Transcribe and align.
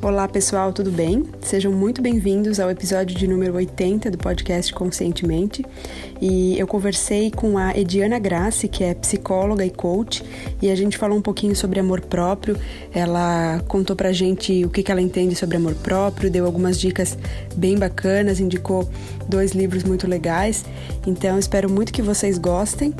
Olá 0.00 0.28
pessoal, 0.28 0.72
tudo 0.72 0.92
bem? 0.92 1.24
Sejam 1.40 1.72
muito 1.72 2.00
bem-vindos 2.00 2.60
ao 2.60 2.70
episódio 2.70 3.18
de 3.18 3.26
número 3.26 3.54
80 3.54 4.12
do 4.12 4.16
podcast 4.16 4.72
Conscientemente. 4.72 5.66
E 6.20 6.56
eu 6.56 6.68
conversei 6.68 7.32
com 7.32 7.58
a 7.58 7.76
Ediana 7.76 8.16
Grassi, 8.20 8.68
que 8.68 8.84
é 8.84 8.94
psicóloga 8.94 9.66
e 9.66 9.70
coach, 9.70 10.22
e 10.62 10.70
a 10.70 10.76
gente 10.76 10.96
falou 10.96 11.18
um 11.18 11.20
pouquinho 11.20 11.56
sobre 11.56 11.80
amor 11.80 12.00
próprio. 12.00 12.56
Ela 12.94 13.60
contou 13.66 13.96
pra 13.96 14.12
gente 14.12 14.64
o 14.64 14.70
que 14.70 14.88
ela 14.88 15.02
entende 15.02 15.34
sobre 15.34 15.56
amor 15.56 15.74
próprio, 15.74 16.30
deu 16.30 16.46
algumas 16.46 16.78
dicas 16.78 17.18
bem 17.56 17.76
bacanas, 17.76 18.38
indicou 18.38 18.88
dois 19.28 19.50
livros 19.50 19.82
muito 19.82 20.06
legais. 20.06 20.64
Então 21.08 21.36
espero 21.40 21.68
muito 21.68 21.92
que 21.92 22.02
vocês 22.02 22.38
gostem. 22.38 22.94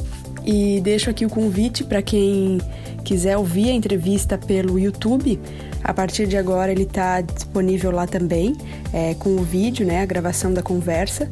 E 0.51 0.81
deixo 0.81 1.11
aqui 1.11 1.27
o 1.27 1.29
convite 1.29 1.85
para 1.85 2.01
quem 2.01 2.57
quiser 3.05 3.37
ouvir 3.37 3.69
a 3.69 3.73
entrevista 3.75 4.39
pelo 4.39 4.79
YouTube. 4.79 5.39
A 5.85 5.93
partir 5.93 6.27
de 6.27 6.39
agora 6.39 6.73
ele 6.73 6.85
está 6.85 7.21
disponível 7.21 7.91
lá 7.91 8.07
também, 8.07 8.57
é, 8.91 9.13
com 9.13 9.37
o 9.37 9.43
vídeo, 9.43 9.87
né, 9.87 10.01
a 10.01 10.07
gravação 10.07 10.51
da 10.51 10.63
conversa. 10.63 11.31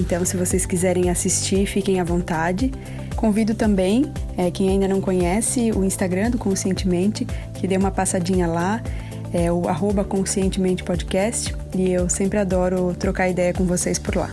Então, 0.00 0.24
se 0.24 0.34
vocês 0.34 0.64
quiserem 0.64 1.10
assistir, 1.10 1.66
fiquem 1.66 2.00
à 2.00 2.04
vontade. 2.04 2.72
Convido 3.16 3.54
também, 3.54 4.10
é, 4.34 4.50
quem 4.50 4.70
ainda 4.70 4.88
não 4.88 5.02
conhece, 5.02 5.70
o 5.72 5.84
Instagram 5.84 6.30
do 6.30 6.38
Conscientemente, 6.38 7.26
que 7.52 7.68
dê 7.68 7.76
uma 7.76 7.90
passadinha 7.90 8.46
lá, 8.46 8.82
é 9.30 9.52
o 9.52 9.68
arroba 9.68 10.04
Conscientemente 10.04 10.82
Podcast, 10.82 11.54
e 11.76 11.90
eu 11.90 12.08
sempre 12.08 12.38
adoro 12.38 12.96
trocar 12.98 13.28
ideia 13.28 13.52
com 13.52 13.64
vocês 13.64 13.98
por 13.98 14.16
lá. 14.16 14.30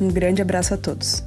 Um 0.00 0.08
grande 0.08 0.42
abraço 0.42 0.74
a 0.74 0.76
todos. 0.76 1.22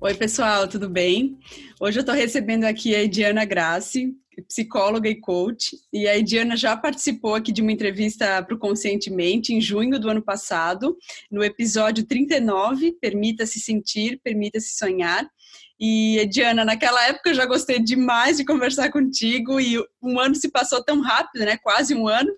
Oi, 0.00 0.14
pessoal, 0.14 0.68
tudo 0.68 0.88
bem? 0.88 1.36
Hoje 1.80 1.98
eu 1.98 2.02
estou 2.02 2.14
recebendo 2.14 2.62
aqui 2.62 2.94
a 2.94 3.04
Diana 3.08 3.44
Grassi, 3.44 4.14
psicóloga 4.46 5.08
e 5.08 5.16
coach. 5.16 5.76
E 5.92 6.06
a 6.06 6.22
Diana 6.22 6.56
já 6.56 6.76
participou 6.76 7.34
aqui 7.34 7.50
de 7.50 7.60
uma 7.60 7.72
entrevista 7.72 8.40
para 8.44 8.54
o 8.54 8.58
Conscientemente 8.58 9.52
em 9.52 9.60
junho 9.60 9.98
do 9.98 10.08
ano 10.08 10.22
passado, 10.22 10.96
no 11.28 11.42
episódio 11.42 12.06
39, 12.06 12.92
Permita-se 13.00 13.58
Sentir, 13.58 14.20
Permita-se 14.22 14.76
Sonhar. 14.76 15.28
E, 15.80 16.24
Diana, 16.30 16.64
naquela 16.64 17.04
época 17.08 17.30
eu 17.30 17.34
já 17.34 17.44
gostei 17.44 17.80
demais 17.80 18.36
de 18.36 18.44
conversar 18.44 18.92
contigo 18.92 19.58
e 19.58 19.84
um 20.00 20.20
ano 20.20 20.36
se 20.36 20.48
passou 20.48 20.80
tão 20.84 21.00
rápido, 21.00 21.44
né? 21.44 21.56
Quase 21.56 21.96
um 21.96 22.06
ano. 22.06 22.30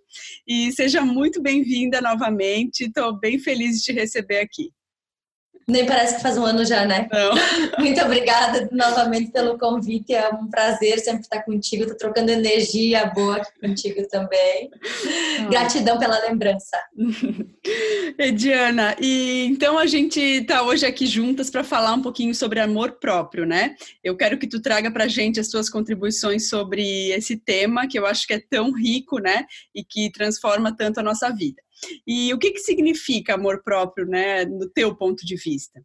E 0.48 0.72
seja 0.72 1.02
muito 1.02 1.42
bem-vinda 1.42 2.00
novamente. 2.00 2.84
Estou 2.84 3.20
bem 3.20 3.38
feliz 3.38 3.76
de 3.76 3.84
te 3.84 3.92
receber 3.92 4.38
aqui. 4.38 4.70
Nem 5.70 5.86
parece 5.86 6.16
que 6.16 6.22
faz 6.22 6.36
um 6.36 6.44
ano 6.44 6.64
já, 6.64 6.84
né? 6.84 7.08
Não. 7.12 7.30
Muito 7.78 8.00
obrigada 8.02 8.68
novamente 8.72 9.30
pelo 9.30 9.58
convite. 9.58 10.12
É 10.12 10.28
um 10.28 10.48
prazer 10.48 10.98
sempre 10.98 11.22
estar 11.22 11.42
contigo. 11.42 11.82
Estou 11.82 11.96
trocando 11.96 12.30
energia 12.30 13.06
boa 13.06 13.36
aqui 13.36 13.50
contigo 13.60 14.06
também. 14.08 14.70
Ah. 15.40 15.48
Gratidão 15.48 15.98
pela 15.98 16.18
lembrança. 16.20 16.76
Diana, 18.36 18.96
e 19.00 19.46
então 19.46 19.78
a 19.78 19.86
gente 19.86 20.20
está 20.20 20.62
hoje 20.62 20.84
aqui 20.84 21.06
juntas 21.06 21.50
para 21.50 21.62
falar 21.62 21.94
um 21.94 22.02
pouquinho 22.02 22.34
sobre 22.34 22.60
amor 22.60 22.92
próprio, 22.92 23.46
né? 23.46 23.76
Eu 24.02 24.16
quero 24.16 24.38
que 24.38 24.46
tu 24.46 24.60
traga 24.60 24.90
para 24.90 25.04
a 25.04 25.08
gente 25.08 25.38
as 25.38 25.48
tuas 25.48 25.70
contribuições 25.70 26.48
sobre 26.48 27.10
esse 27.10 27.36
tema 27.36 27.86
que 27.86 27.98
eu 27.98 28.06
acho 28.06 28.26
que 28.26 28.34
é 28.34 28.40
tão 28.40 28.72
rico, 28.72 29.18
né? 29.18 29.44
E 29.74 29.84
que 29.84 30.10
transforma 30.10 30.74
tanto 30.76 31.00
a 31.00 31.02
nossa 31.02 31.30
vida. 31.30 31.62
E 32.06 32.32
o 32.34 32.38
que, 32.38 32.52
que 32.52 32.60
significa 32.60 33.34
amor 33.34 33.62
próprio, 33.62 34.06
né, 34.06 34.44
no 34.44 34.68
teu 34.68 34.94
ponto 34.94 35.24
de 35.24 35.36
vista? 35.36 35.82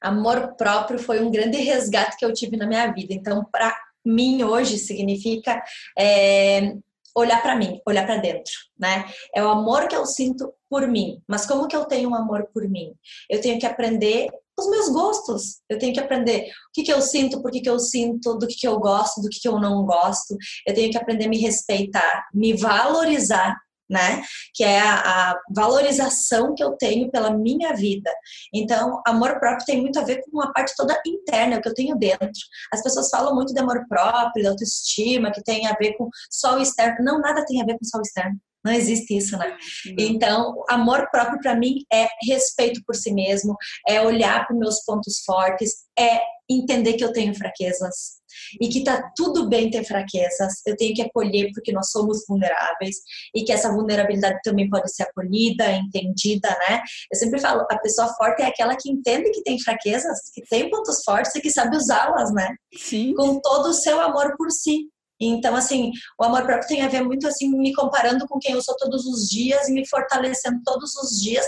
Amor 0.00 0.54
próprio 0.56 0.98
foi 0.98 1.20
um 1.20 1.30
grande 1.30 1.58
resgate 1.58 2.16
que 2.16 2.24
eu 2.24 2.32
tive 2.32 2.56
na 2.56 2.66
minha 2.66 2.92
vida. 2.92 3.12
Então, 3.12 3.44
para 3.50 3.76
mim 4.04 4.42
hoje 4.44 4.78
significa 4.78 5.62
é, 5.98 6.74
olhar 7.14 7.42
para 7.42 7.56
mim, 7.56 7.80
olhar 7.86 8.06
para 8.06 8.16
dentro, 8.16 8.52
né? 8.78 9.04
É 9.34 9.42
o 9.42 9.48
amor 9.48 9.88
que 9.88 9.96
eu 9.96 10.06
sinto 10.06 10.52
por 10.70 10.86
mim. 10.86 11.20
Mas 11.26 11.46
como 11.46 11.66
que 11.66 11.76
eu 11.76 11.84
tenho 11.84 12.10
um 12.10 12.14
amor 12.14 12.48
por 12.52 12.68
mim? 12.68 12.92
Eu 13.28 13.40
tenho 13.40 13.58
que 13.58 13.66
aprender 13.66 14.28
os 14.58 14.68
meus 14.68 14.88
gostos. 14.88 15.60
Eu 15.68 15.78
tenho 15.78 15.92
que 15.92 16.00
aprender 16.00 16.42
o 16.42 16.72
que, 16.72 16.82
que 16.82 16.92
eu 16.92 17.00
sinto, 17.00 17.40
por 17.40 17.50
que, 17.50 17.60
que 17.60 17.70
eu 17.70 17.78
sinto, 17.78 18.34
do 18.34 18.46
que, 18.46 18.56
que 18.56 18.68
eu 18.68 18.78
gosto, 18.78 19.20
do 19.20 19.28
que, 19.28 19.40
que 19.40 19.48
eu 19.48 19.58
não 19.58 19.84
gosto. 19.84 20.36
Eu 20.66 20.74
tenho 20.74 20.90
que 20.90 20.98
aprender 20.98 21.26
a 21.26 21.28
me 21.28 21.38
respeitar, 21.38 22.28
me 22.32 22.54
valorizar 22.54 23.56
né? 23.88 24.22
Que 24.54 24.64
é 24.64 24.80
a, 24.80 25.30
a, 25.30 25.40
valorização 25.54 26.54
que 26.54 26.62
eu 26.62 26.76
tenho 26.76 27.10
pela 27.10 27.30
minha 27.30 27.72
vida. 27.74 28.10
Então, 28.52 29.00
amor 29.06 29.38
próprio 29.38 29.66
tem 29.66 29.80
muito 29.80 29.98
a 29.98 30.04
ver 30.04 30.20
com 30.22 30.30
uma 30.32 30.52
parte 30.52 30.74
toda 30.76 31.00
interna 31.06 31.60
que 31.60 31.68
eu 31.68 31.74
tenho 31.74 31.96
dentro. 31.96 32.28
As 32.72 32.82
pessoas 32.82 33.08
falam 33.08 33.34
muito 33.34 33.52
de 33.52 33.60
amor 33.60 33.86
próprio, 33.88 34.42
de 34.42 34.48
autoestima, 34.48 35.30
que 35.30 35.42
tem 35.42 35.66
a 35.66 35.74
ver 35.74 35.94
com 35.96 36.08
só 36.30 36.56
o 36.58 36.62
externo. 36.62 37.04
Não, 37.04 37.20
nada 37.20 37.44
tem 37.46 37.62
a 37.62 37.64
ver 37.64 37.78
com 37.78 37.84
só 37.84 37.98
o 37.98 38.02
externo. 38.02 38.38
Não 38.64 38.72
existe 38.72 39.16
isso, 39.16 39.36
né? 39.38 39.56
Não. 39.86 39.94
Então, 39.98 40.64
amor 40.68 41.08
próprio 41.10 41.40
para 41.40 41.54
mim 41.54 41.84
é 41.92 42.08
respeito 42.22 42.82
por 42.84 42.94
si 42.94 43.12
mesmo, 43.12 43.56
é 43.86 44.02
olhar 44.02 44.46
para 44.46 44.56
meus 44.56 44.84
pontos 44.84 45.22
fortes, 45.24 45.86
é 45.98 46.20
entender 46.50 46.94
que 46.94 47.04
eu 47.04 47.12
tenho 47.12 47.34
fraquezas, 47.34 48.17
e 48.60 48.68
que 48.68 48.84
tá 48.84 49.10
tudo 49.16 49.48
bem 49.48 49.70
ter 49.70 49.84
fraquezas, 49.84 50.62
eu 50.66 50.76
tenho 50.76 50.94
que 50.94 51.02
acolher 51.02 51.50
porque 51.52 51.72
nós 51.72 51.90
somos 51.90 52.24
vulneráveis 52.26 52.96
e 53.34 53.44
que 53.44 53.52
essa 53.52 53.72
vulnerabilidade 53.72 54.38
também 54.42 54.68
pode 54.68 54.92
ser 54.92 55.04
acolhida, 55.04 55.70
entendida, 55.72 56.48
né? 56.68 56.82
Eu 57.12 57.18
sempre 57.18 57.40
falo, 57.40 57.66
a 57.70 57.78
pessoa 57.78 58.08
forte 58.14 58.42
é 58.42 58.46
aquela 58.46 58.76
que 58.76 58.90
entende 58.90 59.30
que 59.30 59.42
tem 59.42 59.60
fraquezas, 59.60 60.30
que 60.32 60.42
tem 60.42 60.70
pontos 60.70 61.02
fortes 61.04 61.34
e 61.34 61.40
que 61.40 61.50
sabe 61.50 61.76
usá-las, 61.76 62.32
né? 62.32 62.54
Sim. 62.76 63.14
Com 63.14 63.40
todo 63.40 63.70
o 63.70 63.74
seu 63.74 64.00
amor 64.00 64.36
por 64.36 64.50
si. 64.50 64.88
Então, 65.20 65.56
assim, 65.56 65.90
o 66.18 66.24
amor 66.24 66.44
próprio 66.44 66.68
tem 66.68 66.82
a 66.82 66.88
ver 66.88 67.02
muito, 67.02 67.26
assim, 67.26 67.50
me 67.50 67.74
comparando 67.74 68.26
com 68.28 68.38
quem 68.38 68.52
eu 68.52 68.62
sou 68.62 68.76
todos 68.76 69.04
os 69.04 69.28
dias 69.28 69.68
e 69.68 69.72
me 69.72 69.86
fortalecendo 69.86 70.60
todos 70.64 70.94
os 70.94 71.20
dias 71.20 71.44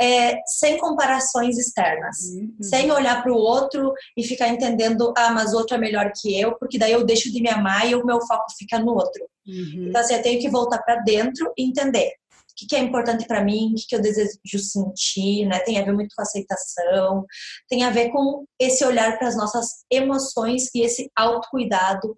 é, 0.00 0.38
sem 0.46 0.78
comparações 0.78 1.58
externas, 1.58 2.16
uhum. 2.34 2.56
sem 2.60 2.90
olhar 2.90 3.22
para 3.22 3.32
o 3.32 3.36
outro 3.36 3.92
e 4.16 4.22
ficar 4.22 4.48
entendendo, 4.48 5.12
ah, 5.16 5.30
mas 5.30 5.52
o 5.52 5.58
outro 5.58 5.76
é 5.76 5.78
melhor 5.78 6.12
que 6.14 6.38
eu, 6.38 6.56
porque 6.58 6.78
daí 6.78 6.92
eu 6.92 7.04
deixo 7.04 7.30
de 7.32 7.40
me 7.40 7.48
amar 7.48 7.88
e 7.88 7.94
o 7.94 8.04
meu 8.04 8.20
foco 8.26 8.46
fica 8.58 8.78
no 8.78 8.92
outro. 8.92 9.26
Uhum. 9.46 9.86
Então, 9.88 10.00
assim, 10.00 10.14
eu 10.14 10.22
tenho 10.22 10.40
que 10.40 10.48
voltar 10.48 10.78
para 10.82 10.96
dentro 10.96 11.52
e 11.56 11.64
entender 11.64 12.12
o 12.52 12.54
que, 12.54 12.66
que 12.66 12.76
é 12.76 12.80
importante 12.80 13.26
para 13.26 13.42
mim, 13.42 13.72
o 13.72 13.74
que, 13.76 13.86
que 13.88 13.96
eu 13.96 14.02
desejo 14.02 14.58
sentir, 14.58 15.46
né? 15.46 15.58
Tem 15.60 15.78
a 15.78 15.84
ver 15.84 15.92
muito 15.92 16.14
com 16.14 16.22
aceitação, 16.22 17.24
tem 17.66 17.82
a 17.82 17.90
ver 17.90 18.10
com 18.10 18.44
esse 18.58 18.84
olhar 18.84 19.18
para 19.18 19.28
as 19.28 19.36
nossas 19.36 19.68
emoções 19.90 20.68
e 20.74 20.82
esse 20.82 21.10
autocuidado 21.16 22.14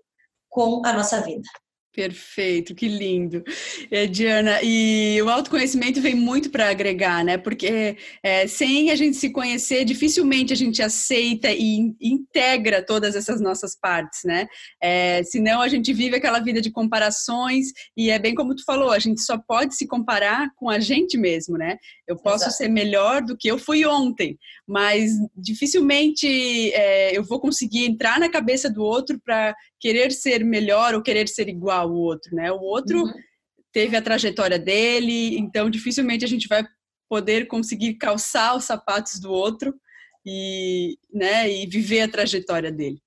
com 0.51 0.83
a 0.85 0.93
nossa 0.93 1.21
vida. 1.21 1.49
Perfeito, 1.95 2.75
que 2.75 2.89
lindo. 2.89 3.45
É, 3.89 4.05
Diana, 4.05 4.59
e 4.65 5.23
o 5.23 5.31
autoconhecimento 5.31 6.01
vem 6.01 6.17
muito 6.17 6.51
para 6.51 6.69
agregar, 6.69 7.25
né? 7.25 7.39
Porque 7.39 7.97
é, 8.21 8.49
sem 8.49 8.91
a 8.91 8.97
gente 8.97 9.17
se 9.17 9.31
conhecer, 9.31 9.85
dificilmente 9.85 10.53
a 10.53 10.57
gente 10.57 10.83
aceita 10.83 11.53
e 11.53 11.95
integra 12.03 12.85
todas 12.85 13.15
essas 13.15 13.41
nossas 13.41 13.79
partes, 13.79 14.25
né? 14.25 14.49
É, 14.83 15.23
senão 15.23 15.63
a 15.63 15.69
gente 15.69 15.93
vive 15.93 16.17
aquela 16.17 16.41
vida 16.41 16.61
de 16.61 16.69
comparações 16.69 17.69
e 17.97 18.11
é 18.11 18.19
bem 18.19 18.35
como 18.35 18.57
tu 18.57 18.65
falou, 18.65 18.91
a 18.91 18.99
gente 18.99 19.23
só 19.23 19.39
pode 19.39 19.77
se 19.77 19.87
comparar 19.87 20.53
com 20.57 20.69
a 20.69 20.81
gente 20.81 21.17
mesmo, 21.17 21.57
né? 21.57 21.77
Eu 22.09 22.17
posso 22.17 22.47
Exato. 22.47 22.57
ser 22.57 22.69
melhor 22.69 23.23
do 23.23 23.37
que 23.37 23.47
eu 23.47 23.57
fui 23.57 23.87
ontem, 23.87 24.37
mas 24.67 25.13
dificilmente 25.37 26.27
é, 26.73 27.17
eu 27.17 27.23
vou 27.23 27.39
conseguir 27.39 27.87
entrar 27.87 28.19
na 28.19 28.29
cabeça 28.29 28.69
do 28.69 28.83
outro 28.83 29.17
para 29.25 29.55
querer 29.85 30.13
ser 30.13 30.43
melhor 30.43 30.95
ou 30.95 31.03
querer 31.03 31.29
ser 31.29 31.47
igual 31.47 31.83
ao 31.83 31.93
outro, 31.93 32.35
né? 32.35 32.51
O 32.51 32.59
outro 32.59 33.03
uhum. 33.03 33.13
teve 33.71 33.95
a 33.95 34.01
trajetória 34.01 34.59
dele, 34.59 35.37
então 35.37 35.69
dificilmente 35.69 36.25
a 36.25 36.29
gente 36.29 36.49
vai 36.49 36.65
poder 37.07 37.47
conseguir 37.49 37.93
calçar 37.99 38.57
os 38.57 38.65
sapatos 38.65 39.21
do 39.21 39.31
outro 39.31 39.75
e, 40.25 40.97
né, 41.13 41.51
e 41.51 41.67
viver 41.67 42.01
a 42.01 42.09
trajetória 42.09 42.73
dele. 42.73 42.99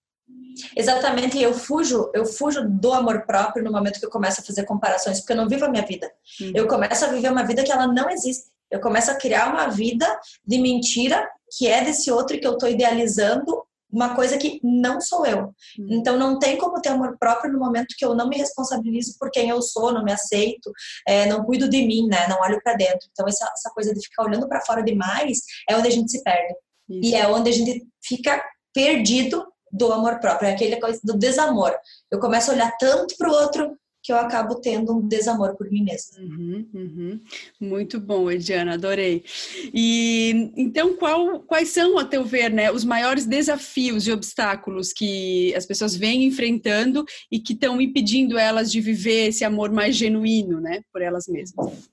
Exatamente, 0.75 1.41
eu 1.41 1.51
fujo, 1.51 2.11
eu 2.13 2.23
fujo 2.23 2.61
do 2.69 2.93
amor 2.93 3.25
próprio 3.25 3.63
no 3.63 3.71
momento 3.71 3.99
que 3.99 4.05
eu 4.05 4.11
começo 4.11 4.41
a 4.41 4.43
fazer 4.43 4.63
comparações, 4.63 5.19
porque 5.19 5.33
eu 5.33 5.37
não 5.37 5.49
vivo 5.49 5.65
a 5.65 5.69
minha 5.69 5.83
vida. 5.83 6.07
Uhum. 6.39 6.51
Eu 6.53 6.67
começo 6.67 7.03
a 7.03 7.07
viver 7.07 7.31
uma 7.31 7.43
vida 7.43 7.63
que 7.63 7.71
ela 7.71 7.87
não 7.87 8.07
existe. 8.07 8.51
Eu 8.69 8.79
começo 8.79 9.09
a 9.09 9.15
criar 9.15 9.51
uma 9.51 9.67
vida 9.67 10.05
de 10.45 10.59
mentira 10.59 11.27
que 11.57 11.65
é 11.65 11.83
desse 11.83 12.11
outro 12.11 12.39
que 12.39 12.45
eu 12.45 12.53
estou 12.53 12.69
idealizando 12.69 13.65
uma 13.91 14.15
coisa 14.15 14.37
que 14.37 14.59
não 14.63 14.99
sou 14.99 15.25
eu. 15.25 15.53
Hum. 15.79 15.87
Então 15.89 16.17
não 16.17 16.39
tem 16.39 16.57
como 16.57 16.81
ter 16.81 16.89
amor 16.89 17.17
próprio 17.19 17.51
no 17.51 17.59
momento 17.59 17.95
que 17.97 18.05
eu 18.05 18.13
não 18.13 18.27
me 18.27 18.37
responsabilizo 18.37 19.15
por 19.19 19.31
quem 19.31 19.49
eu 19.49 19.61
sou, 19.61 19.93
não 19.93 20.03
me 20.03 20.11
aceito, 20.11 20.71
é, 21.07 21.25
não 21.25 21.43
cuido 21.43 21.69
de 21.69 21.85
mim, 21.85 22.07
né? 22.07 22.27
Não 22.27 22.39
olho 22.41 22.59
para 22.63 22.73
dentro. 22.75 23.07
Então 23.11 23.27
essa, 23.27 23.45
essa, 23.45 23.69
coisa 23.71 23.93
de 23.93 24.01
ficar 24.01 24.23
olhando 24.23 24.47
para 24.47 24.61
fora 24.61 24.83
demais 24.83 25.39
é 25.69 25.75
onde 25.75 25.87
a 25.87 25.91
gente 25.91 26.11
se 26.11 26.21
perde. 26.23 26.53
Isso. 26.89 27.11
E 27.11 27.15
é 27.15 27.27
onde 27.27 27.49
a 27.49 27.53
gente 27.53 27.85
fica 28.03 28.43
perdido 28.73 29.45
do 29.71 29.91
amor 29.91 30.19
próprio, 30.19 30.47
é 30.47 30.53
aquele 30.53 30.77
coisa 30.77 30.99
do 31.03 31.17
desamor. 31.17 31.75
Eu 32.09 32.19
começo 32.19 32.49
a 32.49 32.53
olhar 32.53 32.71
tanto 32.77 33.15
para 33.17 33.29
o 33.29 33.33
outro 33.33 33.77
que 34.07 34.13
eu 34.13 34.17
acabo 34.17 34.55
tendo 34.55 34.95
um 34.95 35.05
desamor 35.05 35.57
por 35.57 35.69
mim 35.69 35.83
mesma. 35.83 36.17
Uhum, 36.21 36.69
uhum. 36.73 37.19
Muito 37.59 37.99
bom, 37.99 38.31
Ediana, 38.31 38.75
adorei. 38.75 39.25
E 39.73 40.49
então, 40.55 40.95
qual, 40.95 41.41
quais 41.41 41.67
são, 41.67 41.99
a 41.99 42.05
teu 42.05 42.23
ver, 42.23 42.49
né, 42.49 42.71
os 42.71 42.85
maiores 42.85 43.25
desafios 43.25 44.07
e 44.07 44.11
obstáculos 44.13 44.93
que 44.93 45.53
as 45.55 45.65
pessoas 45.65 45.93
vêm 45.93 46.23
enfrentando 46.23 47.03
e 47.29 47.37
que 47.37 47.51
estão 47.51 47.81
impedindo 47.81 48.37
elas 48.37 48.71
de 48.71 48.79
viver 48.79 49.27
esse 49.27 49.43
amor 49.43 49.73
mais 49.73 49.97
genuíno, 49.97 50.61
né, 50.61 50.83
por 50.93 51.01
elas 51.01 51.27
mesmas? 51.27 51.89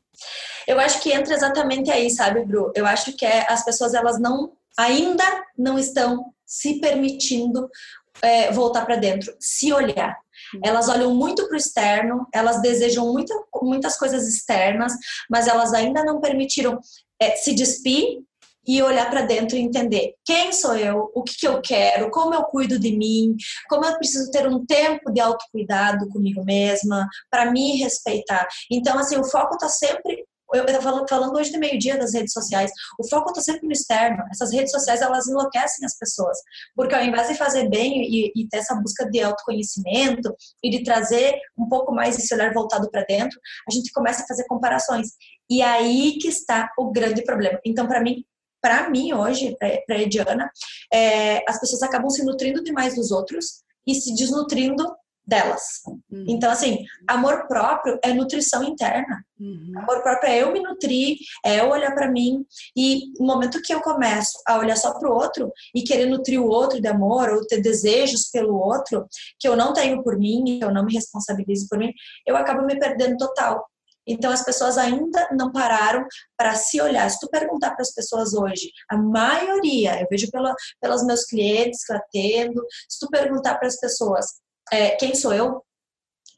Eu 0.69 0.79
acho 0.79 1.03
que 1.03 1.13
entra 1.13 1.35
exatamente 1.35 1.91
aí, 1.91 2.09
sabe, 2.11 2.45
Bru? 2.45 2.71
Eu 2.77 2.87
acho 2.87 3.13
que 3.17 3.27
é, 3.27 3.45
as 3.51 3.65
pessoas 3.65 3.93
elas 3.93 4.21
não 4.21 4.53
ainda 4.79 5.25
não 5.59 5.77
estão 5.77 6.33
se 6.47 6.79
permitindo 6.79 7.69
é, 8.23 8.51
voltar 8.53 8.85
para 8.85 8.97
dentro, 8.97 9.35
se 9.39 9.73
olhar. 9.73 10.17
Elas 10.63 10.89
olham 10.89 11.15
muito 11.15 11.47
para 11.47 11.55
o 11.55 11.59
externo, 11.59 12.27
elas 12.33 12.61
desejam 12.61 13.13
muita, 13.13 13.35
muitas 13.63 13.97
coisas 13.97 14.29
externas, 14.29 14.93
mas 15.29 15.47
elas 15.47 15.73
ainda 15.73 16.05
não 16.05 16.21
permitiram 16.21 16.79
é, 17.21 17.37
se 17.37 17.55
despir 17.55 18.23
e 18.67 18.83
olhar 18.83 19.11
para 19.11 19.23
dentro 19.23 19.57
e 19.57 19.61
entender 19.61 20.15
quem 20.25 20.53
sou 20.53 20.75
eu, 20.75 21.11
o 21.15 21.23
que, 21.23 21.37
que 21.37 21.47
eu 21.47 21.61
quero, 21.61 22.11
como 22.11 22.35
eu 22.35 22.45
cuido 22.45 22.79
de 22.79 22.97
mim, 22.97 23.37
como 23.69 23.85
eu 23.85 23.97
preciso 23.99 24.31
ter 24.31 24.49
um 24.49 24.65
tempo 24.65 25.13
de 25.13 25.21
autocuidado 25.21 26.09
comigo 26.09 26.43
mesma, 26.45 27.07
para 27.31 27.51
me 27.51 27.77
respeitar. 27.77 28.47
Então, 28.71 28.99
assim, 28.99 29.19
o 29.19 29.25
foco 29.25 29.55
está 29.55 29.69
sempre 29.69 30.24
eu 30.55 30.65
estava 30.65 30.83
falando, 30.83 31.09
falando 31.09 31.37
hoje 31.37 31.51
de 31.51 31.59
meio-dia 31.59 31.99
das 31.99 32.15
redes 32.15 32.33
sociais, 32.33 32.71
o 32.99 33.09
foco 33.09 33.31
está 33.31 33.41
sempre 33.41 33.67
no 33.67 33.73
externo. 33.73 34.23
Essas 34.31 34.53
redes 34.53 34.71
sociais, 34.71 35.01
elas 35.01 35.27
enlouquecem 35.27 35.85
as 35.85 35.99
pessoas. 35.99 36.39
Porque 36.75 36.95
ao 36.95 37.03
invés 37.03 37.29
de 37.29 37.35
fazer 37.35 37.69
bem 37.69 38.03
e, 38.03 38.33
e 38.35 38.49
ter 38.49 38.59
essa 38.59 38.75
busca 38.75 39.09
de 39.11 39.23
autoconhecimento 39.23 40.35
e 40.63 40.71
de 40.71 40.83
trazer 40.83 41.39
um 41.57 41.69
pouco 41.69 41.93
mais 41.93 42.19
esse 42.19 42.35
olhar 42.35 42.53
voltado 42.53 42.91
para 42.91 43.05
dentro, 43.05 43.39
a 43.69 43.73
gente 43.73 43.93
começa 43.93 44.23
a 44.23 44.27
fazer 44.27 44.45
comparações. 44.45 45.09
E 45.49 45.63
aí 45.63 46.19
que 46.21 46.29
está 46.29 46.71
o 46.79 46.91
grande 46.91 47.23
problema. 47.23 47.59
Então, 47.65 47.87
para 47.87 48.01
mim, 48.01 48.25
para 48.61 48.89
mim 48.89 49.13
hoje, 49.13 49.55
para 49.87 50.01
Ediana, 50.01 50.51
é, 50.93 51.45
as 51.49 51.61
pessoas 51.61 51.83
acabam 51.83 52.09
se 52.09 52.25
nutrindo 52.25 52.63
demais 52.65 52.95
dos 52.95 53.11
outros 53.11 53.63
e 53.87 53.95
se 53.95 54.15
desnutrindo 54.15 54.85
delas. 55.27 55.83
Uhum. 56.11 56.25
Então, 56.29 56.51
assim, 56.51 56.85
amor 57.09 57.47
próprio 57.47 57.99
é 58.03 58.13
nutrição 58.13 58.63
interna. 58.63 59.25
Uhum. 59.41 59.73
Amor 59.77 60.03
próprio 60.03 60.31
é 60.31 60.43
eu 60.43 60.53
me 60.53 60.61
nutrir, 60.61 61.17
é 61.45 61.61
eu 61.61 61.71
olhar 61.71 61.95
para 61.95 62.11
mim. 62.11 62.45
E 62.77 63.13
no 63.19 63.27
momento 63.27 63.63
que 63.63 63.73
eu 63.73 63.81
começo 63.81 64.39
a 64.47 64.59
olhar 64.59 64.77
só 64.77 64.99
para 64.99 65.11
o 65.11 65.15
outro 65.15 65.51
e 65.75 65.83
querer 65.83 66.07
nutrir 66.07 66.41
o 66.41 66.49
outro 66.49 66.81
de 66.81 66.89
amor 66.89 67.31
ou 67.31 67.47
ter 67.47 67.61
desejos 67.61 68.31
pelo 68.31 68.55
outro 68.55 69.07
que 69.39 69.49
eu 69.49 69.57
não 69.57 69.73
tenho 69.73 70.03
por 70.03 70.19
mim, 70.19 70.45
que 70.45 70.65
eu 70.65 70.73
não 70.73 70.85
me 70.85 70.93
responsabilizo 70.93 71.67
por 71.69 71.79
mim, 71.79 71.93
eu 72.27 72.37
acabo 72.37 72.65
me 72.65 72.79
perdendo 72.79 73.17
total. 73.17 73.65
Então 74.07 74.31
as 74.31 74.45
pessoas 74.45 74.77
ainda 74.77 75.29
não 75.33 75.51
pararam 75.51 76.07
para 76.37 76.55
se 76.55 76.81
olhar. 76.81 77.09
Se 77.11 77.19
tu 77.19 77.29
perguntar 77.29 77.71
para 77.71 77.83
as 77.83 77.93
pessoas 77.93 78.35
hoje, 78.35 78.71
a 78.91 78.97
maioria, 78.97 80.01
eu 80.01 80.07
vejo 80.11 80.31
pela, 80.31 80.55
pelos 80.81 81.03
meus 81.05 81.25
clientes 81.25 81.85
que 81.85 81.93
eu 81.93 81.97
atendo, 81.97 82.63
se 82.89 82.99
tu 83.01 83.09
perguntar 83.09 83.55
para 83.57 83.69
as 83.69 83.79
pessoas, 83.79 84.27
é, 84.75 84.97
quem 84.97 85.15
sou 85.15 85.33
eu, 85.33 85.63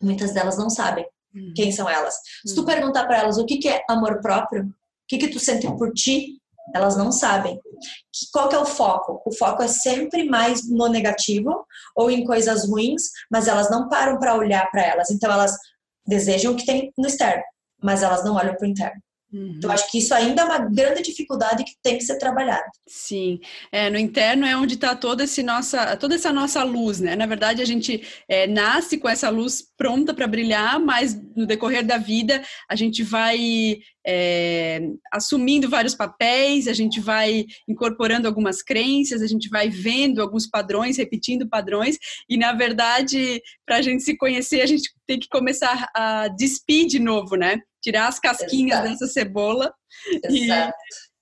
muitas 0.01 0.33
delas 0.33 0.59
não 0.59 0.69
sabem 0.69 1.07
uhum. 1.37 1.53
quem 1.55 1.71
são 1.71 1.89
elas. 1.89 2.15
Se 2.45 2.55
tu 2.55 2.61
uhum. 2.61 2.67
perguntar 2.67 3.07
para 3.07 3.19
elas 3.19 3.39
o 3.39 3.45
que, 3.45 3.59
que 3.59 3.69
é 3.69 3.85
amor 3.89 4.21
próprio, 4.21 4.65
o 4.65 4.73
que, 5.09 5.19
que 5.19 5.29
tu 5.29 5.39
sente 5.39 5.67
por 5.77 5.93
ti, 5.93 6.41
elas 6.75 6.97
não 6.97 7.13
sabem. 7.13 7.61
Qual 8.33 8.49
que 8.49 8.57
é 8.57 8.59
o 8.59 8.67
foco? 8.67 9.23
O 9.25 9.33
foco 9.33 9.63
é 9.63 9.69
sempre 9.69 10.29
mais 10.29 10.69
no 10.69 10.89
negativo 10.89 11.65
ou 11.95 12.11
em 12.11 12.25
coisas 12.25 12.69
ruins, 12.69 13.03
mas 13.31 13.47
elas 13.47 13.71
não 13.71 13.89
param 13.89 14.19
para 14.19 14.35
olhar 14.35 14.69
para 14.71 14.83
elas. 14.83 15.11
Então 15.11 15.31
elas 15.31 15.57
desejam 16.07 16.53
o 16.53 16.57
que 16.57 16.67
tem 16.67 16.93
no 16.99 17.07
externo, 17.07 17.43
mas 17.83 18.03
elas 18.03 18.25
não 18.25 18.35
olham 18.35 18.55
para 18.55 18.67
o 18.67 18.71
interno. 18.71 19.01
Uhum. 19.33 19.55
Então, 19.57 19.71
acho 19.71 19.91
que 19.91 19.99
isso 19.99 20.15
ainda 20.15 20.43
é 20.43 20.45
uma 20.45 20.59
grande 20.59 21.03
dificuldade 21.03 21.65
que 21.65 21.73
tem 21.83 21.99
que 21.99 22.05
ser 22.05 22.17
trabalhada. 22.17 22.65
Sim, 22.87 23.41
é, 23.73 23.91
no 23.91 23.99
interno 23.99 24.47
é 24.47 24.57
onde 24.57 24.75
está 24.75 24.95
toda, 24.95 25.25
toda 25.99 26.15
essa 26.15 26.33
nossa 26.33 26.63
luz, 26.63 27.01
né? 27.01 27.17
Na 27.17 27.27
verdade, 27.27 27.61
a 27.61 27.65
gente 27.65 28.03
é, 28.29 28.47
nasce 28.47 28.99
com 28.99 29.09
essa 29.09 29.29
luz 29.29 29.65
pronta 29.77 30.15
para 30.15 30.29
brilhar, 30.29 30.79
mas 30.79 31.15
no 31.35 31.45
decorrer 31.45 31.85
da 31.85 31.99
vida 31.99 32.43
a 32.69 32.77
gente 32.77 33.03
vai 33.03 33.79
é, 34.07 34.81
assumindo 35.13 35.69
vários 35.69 35.95
papéis, 35.95 36.69
a 36.69 36.73
gente 36.73 37.01
vai 37.01 37.45
incorporando 37.69 38.29
algumas 38.29 38.63
crenças, 38.63 39.21
a 39.21 39.27
gente 39.27 39.49
vai 39.49 39.69
vendo 39.69 40.23
alguns 40.23 40.47
padrões, 40.47 40.97
repetindo 40.97 41.49
padrões, 41.49 41.99
e 42.29 42.37
na 42.37 42.53
verdade, 42.53 43.43
para 43.67 43.77
a 43.79 43.83
gente 43.83 44.05
se 44.05 44.17
conhecer, 44.17 44.61
a 44.61 44.67
gente 44.67 44.89
tem 45.07 45.19
que 45.19 45.29
começar 45.29 45.91
a 45.95 46.29
despir 46.29 46.87
de 46.87 47.01
novo, 47.01 47.35
né? 47.35 47.61
Tirar 47.87 48.09
as 48.09 48.19
casquinhas 48.19 48.81
Exato. 48.81 48.89
dessa 48.89 49.07
cebola 49.07 49.73
Exato. 50.25 50.75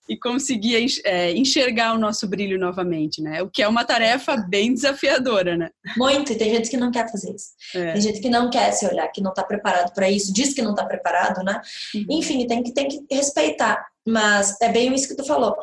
e, 0.08 0.14
e 0.14 0.18
conseguir 0.18 0.86
é, 1.04 1.32
enxergar 1.32 1.92
o 1.92 1.98
nosso 1.98 2.26
brilho 2.26 2.58
novamente, 2.58 3.20
né? 3.20 3.42
O 3.42 3.50
que 3.50 3.62
é 3.62 3.68
uma 3.68 3.84
tarefa 3.84 4.34
bem 4.36 4.72
desafiadora, 4.72 5.58
né? 5.58 5.68
Muito, 5.94 6.32
e 6.32 6.36
tem 6.36 6.54
gente 6.54 6.70
que 6.70 6.78
não 6.78 6.90
quer 6.90 7.10
fazer 7.10 7.34
isso. 7.34 7.50
É. 7.74 7.92
Tem 7.92 8.00
gente 8.00 8.20
que 8.20 8.30
não 8.30 8.48
quer 8.48 8.72
se 8.72 8.86
olhar, 8.86 9.06
que 9.08 9.20
não 9.20 9.30
está 9.30 9.44
preparado 9.44 9.92
para 9.92 10.10
isso, 10.10 10.32
diz 10.32 10.54
que 10.54 10.62
não 10.62 10.70
está 10.70 10.86
preparado, 10.86 11.44
né? 11.44 11.60
Uhum. 11.94 12.06
Enfim, 12.10 12.46
tem 12.46 12.62
que, 12.62 12.72
tem 12.72 12.88
que 12.88 13.04
respeitar. 13.10 13.86
Mas 14.06 14.58
é 14.62 14.70
bem 14.70 14.94
isso 14.94 15.08
que 15.08 15.16
tu 15.16 15.24
falou. 15.24 15.54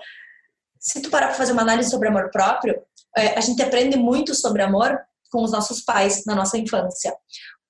Se 0.79 1.01
tu 1.01 1.09
parar 1.09 1.27
para 1.27 1.35
fazer 1.35 1.53
uma 1.53 1.63
análise 1.63 1.89
sobre 1.89 2.09
amor 2.09 2.29
próprio, 2.29 2.79
é, 3.17 3.37
a 3.37 3.41
gente 3.41 3.61
aprende 3.61 3.97
muito 3.97 4.35
sobre 4.35 4.61
amor 4.61 4.99
com 5.31 5.43
os 5.43 5.51
nossos 5.51 5.81
pais 5.81 6.25
na 6.25 6.35
nossa 6.35 6.57
infância. 6.57 7.15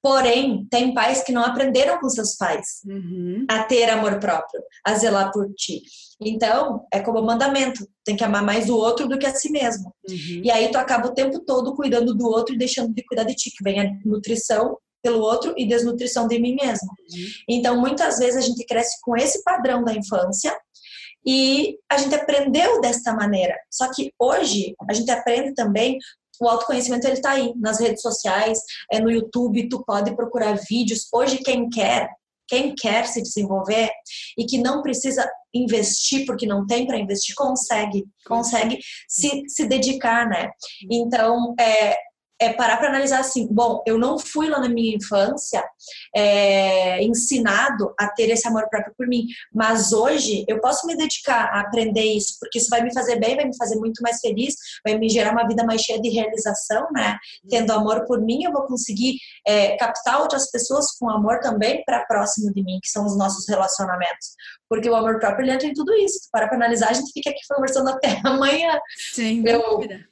Porém, 0.03 0.65
tem 0.69 0.93
pais 0.95 1.23
que 1.23 1.31
não 1.31 1.43
aprenderam 1.43 1.99
com 1.99 2.09
seus 2.09 2.35
pais 2.35 2.81
uhum. 2.85 3.45
a 3.47 3.63
ter 3.63 3.87
amor 3.87 4.19
próprio, 4.19 4.61
a 4.83 4.95
zelar 4.95 5.31
por 5.31 5.47
ti. 5.53 5.83
Então, 6.19 6.85
é 6.91 6.99
como 6.99 7.19
o 7.19 7.25
mandamento: 7.25 7.87
tem 8.03 8.15
que 8.15 8.23
amar 8.23 8.43
mais 8.43 8.67
o 8.69 8.75
outro 8.75 9.07
do 9.07 9.19
que 9.19 9.27
a 9.27 9.35
si 9.35 9.51
mesmo. 9.51 9.93
Uhum. 10.09 10.41
E 10.43 10.49
aí 10.49 10.71
tu 10.71 10.77
acaba 10.77 11.07
o 11.07 11.13
tempo 11.13 11.39
todo 11.45 11.75
cuidando 11.75 12.15
do 12.15 12.25
outro 12.25 12.55
e 12.55 12.57
deixando 12.57 12.93
de 12.93 13.03
cuidar 13.05 13.25
de 13.25 13.35
ti, 13.35 13.51
que 13.51 13.63
vem 13.63 13.79
a 13.79 13.91
nutrição 14.03 14.75
pelo 15.03 15.19
outro 15.19 15.53
e 15.55 15.67
desnutrição 15.67 16.27
de 16.27 16.39
mim 16.39 16.55
mesmo. 16.55 16.89
Uhum. 16.89 17.27
Então, 17.47 17.79
muitas 17.79 18.17
vezes 18.17 18.37
a 18.37 18.41
gente 18.41 18.65
cresce 18.65 18.99
com 19.01 19.15
esse 19.15 19.43
padrão 19.43 19.83
da 19.83 19.93
infância 19.93 20.55
e 21.25 21.77
a 21.89 21.97
gente 21.97 22.15
aprendeu 22.15 22.81
desta 22.81 23.13
maneira. 23.13 23.55
Só 23.69 23.91
que 23.93 24.11
hoje 24.19 24.75
a 24.89 24.93
gente 24.93 25.11
aprende 25.11 25.53
também 25.53 25.97
o 26.41 26.47
autoconhecimento 26.47 27.05
ele 27.05 27.13
está 27.13 27.31
aí 27.31 27.53
nas 27.55 27.79
redes 27.79 28.01
sociais, 28.01 28.59
é 28.91 28.99
no 28.99 29.11
YouTube, 29.11 29.69
tu 29.69 29.83
pode 29.85 30.15
procurar 30.15 30.59
vídeos. 30.67 31.07
Hoje 31.13 31.37
quem 31.37 31.69
quer, 31.69 32.09
quem 32.47 32.73
quer 32.73 33.05
se 33.05 33.21
desenvolver 33.21 33.91
e 34.37 34.45
que 34.45 34.57
não 34.57 34.81
precisa 34.81 35.29
investir 35.53 36.25
porque 36.25 36.47
não 36.47 36.65
tem 36.65 36.87
para 36.87 36.97
investir, 36.97 37.35
consegue, 37.35 38.05
consegue 38.25 38.79
se, 39.07 39.43
se 39.47 39.67
dedicar, 39.67 40.27
né? 40.27 40.49
Então, 40.89 41.53
é, 41.59 41.95
é 42.41 42.51
parar 42.51 42.77
para 42.77 42.89
analisar 42.89 43.19
assim, 43.19 43.47
bom, 43.51 43.83
eu 43.85 43.99
não 43.99 44.17
fui 44.17 44.49
lá 44.49 44.59
na 44.59 44.67
minha 44.67 44.95
infância 44.95 45.63
é, 46.15 47.01
ensinado 47.03 47.93
a 47.99 48.07
ter 48.09 48.31
esse 48.31 48.47
amor 48.47 48.67
próprio 48.67 48.95
por 48.97 49.07
mim, 49.07 49.27
mas 49.53 49.93
hoje 49.93 50.43
eu 50.47 50.59
posso 50.59 50.87
me 50.87 50.97
dedicar 50.97 51.45
a 51.53 51.59
aprender 51.59 52.03
isso, 52.03 52.37
porque 52.39 52.57
isso 52.57 52.69
vai 52.69 52.81
me 52.81 52.91
fazer 52.91 53.19
bem, 53.19 53.35
vai 53.35 53.45
me 53.45 53.55
fazer 53.55 53.75
muito 53.75 54.01
mais 54.01 54.19
feliz, 54.19 54.55
vai 54.83 54.97
me 54.97 55.07
gerar 55.07 55.33
uma 55.33 55.47
vida 55.47 55.63
mais 55.63 55.81
cheia 55.81 56.01
de 56.01 56.09
realização, 56.09 56.87
né? 56.91 57.15
Tendo 57.47 57.71
amor 57.73 58.05
por 58.05 58.19
mim, 58.19 58.43
eu 58.43 58.51
vou 58.51 58.63
conseguir 58.63 59.17
é, 59.45 59.77
captar 59.77 60.19
outras 60.19 60.49
pessoas 60.49 60.91
com 60.97 61.09
amor 61.09 61.39
também 61.41 61.83
para 61.85 62.05
próximo 62.05 62.51
de 62.51 62.63
mim, 62.63 62.79
que 62.81 62.89
são 62.89 63.05
os 63.05 63.15
nossos 63.15 63.47
relacionamentos. 63.47 64.31
Porque 64.67 64.89
o 64.89 64.95
amor 64.95 65.19
próprio 65.19 65.45
ele 65.45 65.51
entra 65.51 65.67
em 65.67 65.73
tudo 65.73 65.93
isso. 65.93 66.21
Para 66.31 66.47
para 66.47 66.57
analisar, 66.57 66.89
a 66.89 66.93
gente 66.93 67.11
fica 67.11 67.29
aqui 67.29 67.41
conversando 67.47 67.89
até 67.89 68.19
amanhã. 68.25 68.79
Sim, 69.13 69.43
eu, 69.45 69.61
dúvida 69.61 70.10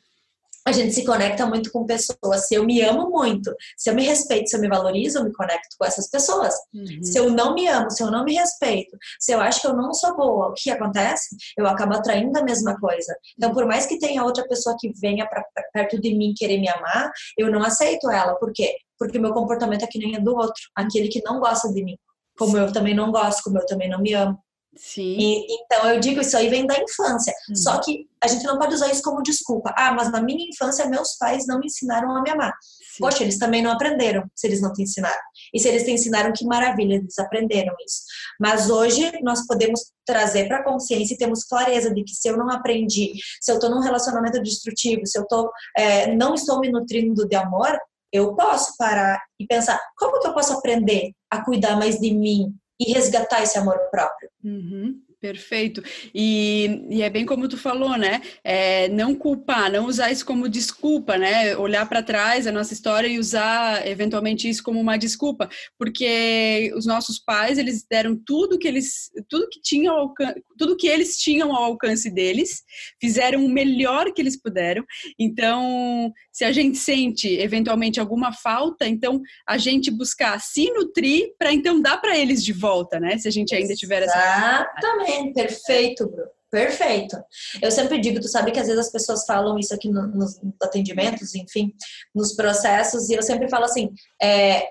a 0.70 0.72
gente 0.72 0.94
se 0.94 1.04
conecta 1.04 1.46
muito 1.46 1.72
com 1.72 1.86
pessoas. 1.86 2.48
Se 2.48 2.56
eu 2.56 2.64
me 2.64 2.82
amo 2.82 3.10
muito, 3.10 3.54
se 3.76 3.90
eu 3.90 3.96
me 3.96 4.04
respeito, 4.04 4.50
se 4.50 4.56
eu 4.56 4.62
me 4.62 4.70
valorizo, 4.70 5.20
eu 5.20 5.24
me 5.24 5.34
conecto 5.34 5.76
com 5.78 5.86
essas 5.86 6.10
pessoas. 6.10 6.54
Uhum. 6.74 7.04
Se 7.04 7.18
eu 7.18 7.30
não 7.32 7.56
me 7.56 7.68
amo, 7.68 7.90
se 7.90 8.04
eu 8.04 8.12
não 8.12 8.24
me 8.24 8.36
respeito, 8.36 8.96
se 9.20 9.32
eu 9.32 9.42
acho 9.42 9.62
que 9.62 9.68
eu 9.68 9.76
não 9.76 9.94
sou 9.94 10.16
boa, 10.16 10.50
o 10.50 10.54
que 10.54 10.70
acontece? 10.70 11.36
Eu 11.58 11.66
acabo 11.68 11.96
atraindo 11.96 12.38
a 12.38 12.44
mesma 12.44 12.80
coisa. 12.80 13.16
Então, 13.36 13.52
por 13.54 13.66
mais 13.66 13.86
que 13.86 13.98
tenha 13.98 14.24
outra 14.24 14.48
pessoa 14.48 14.76
que 14.80 14.92
venha 15.00 15.28
para 15.28 15.44
perto 15.74 16.00
de 16.00 16.16
mim 16.16 16.34
querer 16.36 16.60
me 16.60 16.70
amar, 16.70 17.12
eu 17.38 17.52
não 17.52 17.64
aceito 17.64 18.10
ela. 18.10 18.36
Por 18.36 18.54
quê? 18.54 18.76
Porque 18.98 19.18
o 19.18 19.22
meu 19.22 19.34
comportamento 19.34 19.84
é 19.84 19.88
que 19.88 19.98
nem 19.98 20.16
é 20.16 20.20
do 20.20 20.36
outro, 20.36 20.62
aquele 20.76 21.08
que 21.08 21.22
não 21.24 21.40
gosta 21.40 21.72
de 21.74 21.84
mim. 21.84 21.98
Como 22.38 22.58
eu 22.58 22.72
também 22.72 22.94
não 22.94 23.12
gosto, 23.12 23.44
como 23.44 23.58
eu 23.58 23.66
também 23.66 23.90
não 23.90 24.00
me 24.00 24.14
amo. 24.14 24.38
Sim. 24.76 25.18
E, 25.18 25.48
então 25.64 25.90
eu 25.90 26.00
digo 26.00 26.22
isso 26.22 26.38
aí 26.38 26.50
vem 26.50 26.66
da 26.66 26.78
infância. 26.78 27.34
Uhum. 27.50 27.56
Só 27.56 27.80
que 27.80 28.08
a 28.22 28.28
gente 28.28 28.46
não 28.46 28.58
pode 28.58 28.76
usar 28.76 28.90
isso 28.92 29.02
como 29.02 29.24
desculpa. 29.24 29.74
Ah, 29.78 29.94
mas 29.94 30.12
na 30.12 30.22
minha 30.22 30.48
infância 30.48 30.86
meus 30.86 31.18
pais 31.18 31.48
não 31.48 31.60
me 31.60 31.68
ensinaram 31.68 32.16
a 32.16 32.22
me 32.22 32.30
amar. 32.30 32.54
Sim. 32.62 33.00
Poxa, 33.00 33.24
eles 33.24 33.38
também 33.38 33.62
não 33.62 33.72
aprenderam 33.72 34.24
se 34.36 34.48
eles 34.48 34.62
não 34.62 34.72
te 34.72 34.84
ensinaram. 34.84 35.20
E 35.54 35.60
se 35.60 35.68
eles 35.68 35.84
te 35.84 35.92
ensinaram, 35.92 36.32
que 36.34 36.46
maravilha, 36.46 36.96
eles 36.96 37.18
aprenderam 37.18 37.74
isso. 37.86 38.02
Mas 38.40 38.70
hoje 38.70 39.12
nós 39.24 39.46
podemos 39.48 39.92
trazer 40.06 40.48
para 40.48 40.58
a 40.58 40.64
consciência 40.64 41.14
e 41.14 41.18
temos 41.18 41.44
clareza 41.44 41.94
de 41.94 42.04
que 42.04 42.14
se 42.14 42.28
eu 42.28 42.38
não 42.38 42.50
aprendi, 42.50 43.14
se 43.42 43.52
eu 43.52 43.56
estou 43.56 43.70
num 43.70 43.82
relacionamento 43.82 44.42
destrutivo, 44.42 45.06
se 45.06 45.18
eu 45.18 45.26
tô, 45.28 45.52
é, 45.78 46.14
não 46.16 46.34
estou 46.36 46.60
me 46.60 46.70
nutrindo 46.70 47.28
de 47.28 47.36
amor, 47.36 47.78
eu 48.12 48.36
posso 48.36 48.76
parar 48.78 49.22
e 49.40 49.46
pensar 49.46 49.80
como 49.98 50.20
que 50.20 50.28
eu 50.28 50.34
posso 50.34 50.54
aprender 50.54 51.12
a 51.30 51.44
cuidar 51.44 51.76
mais 51.76 52.00
de 52.00 52.12
mim 52.12 52.56
e 52.80 52.94
resgatar 52.94 53.44
esse 53.44 53.58
amor 53.58 53.78
próprio. 53.92 54.30
Uhum. 54.44 55.02
Perfeito. 55.22 55.84
E, 56.16 56.86
e, 56.90 57.02
é 57.02 57.10
bem 57.10 57.26
como 57.26 57.50
tu 57.50 57.58
falou, 57.58 57.98
né? 57.98 58.22
É, 58.42 58.88
não 58.88 59.14
culpar, 59.14 59.70
não 59.70 59.86
usar 59.86 60.10
isso 60.12 60.26
como 60.26 60.48
desculpa, 60.48 61.18
né? 61.18 61.58
Olhar 61.58 61.88
para 61.90 62.02
trás 62.02 62.48
a 62.48 62.54
nossa 62.54 62.74
história 62.74 63.08
e 63.08 63.20
usar 63.20 63.86
eventualmente 63.86 64.48
isso 64.48 64.64
como 64.64 64.80
uma 64.80 64.98
desculpa, 64.98 65.50
porque 65.78 66.72
os 66.74 66.86
nossos 66.86 67.20
pais 67.20 67.58
eles 67.58 67.86
deram 67.90 68.16
tudo 68.16 68.58
que 68.58 68.68
eles, 68.68 69.12
tudo 69.28 69.50
que 69.50 69.60
tinham, 69.62 70.14
tudo 70.58 70.78
que 70.78 70.88
eles 70.88 71.18
tinham 71.18 71.54
ao 71.54 71.66
alcance 71.66 72.10
deles, 72.10 72.64
fizeram 73.02 73.46
o 73.46 73.50
melhor 73.50 74.14
que 74.14 74.22
eles 74.22 74.42
puderam. 74.42 74.86
Então, 75.20 76.14
se 76.32 76.46
a 76.46 76.54
gente 76.54 76.78
sente 76.78 77.28
eventualmente 77.28 78.00
alguma 78.00 78.32
falta, 78.32 78.88
então 78.88 79.22
a 79.46 79.58
gente 79.58 79.92
buscar 79.92 80.40
se 80.40 80.72
nutrir 80.72 81.34
para 81.38 81.52
então 81.52 81.82
dar 81.82 81.98
para 81.98 82.18
eles 82.18 82.42
de 82.42 82.54
volta, 82.54 83.02
né? 83.02 83.18
Se 83.18 83.28
a 83.28 83.32
gente 83.32 83.54
ainda 83.54 83.76
tiver 83.76 84.04
essa 84.04 84.18
Exatamente, 84.18 85.09
perfeito, 85.34 86.08
Bruno. 86.08 86.30
Perfeito. 86.52 87.16
Eu 87.62 87.70
sempre 87.70 88.00
digo, 88.00 88.20
tu 88.20 88.28
sabe 88.28 88.52
que 88.52 88.60
às 88.60 88.68
vezes 88.68 88.88
as 88.88 88.92
pessoas 88.92 89.24
falam 89.26 89.58
isso 89.60 89.74
aqui 89.74 89.88
no, 89.88 90.08
nos 90.08 90.40
atendimentos, 90.62 91.36
enfim, 91.36 91.74
nos 92.14 92.34
processos, 92.34 93.10
e 93.10 93.14
eu 93.14 93.22
sempre 93.22 93.48
falo 93.48 93.66
assim, 93.66 93.94
é, 94.22 94.68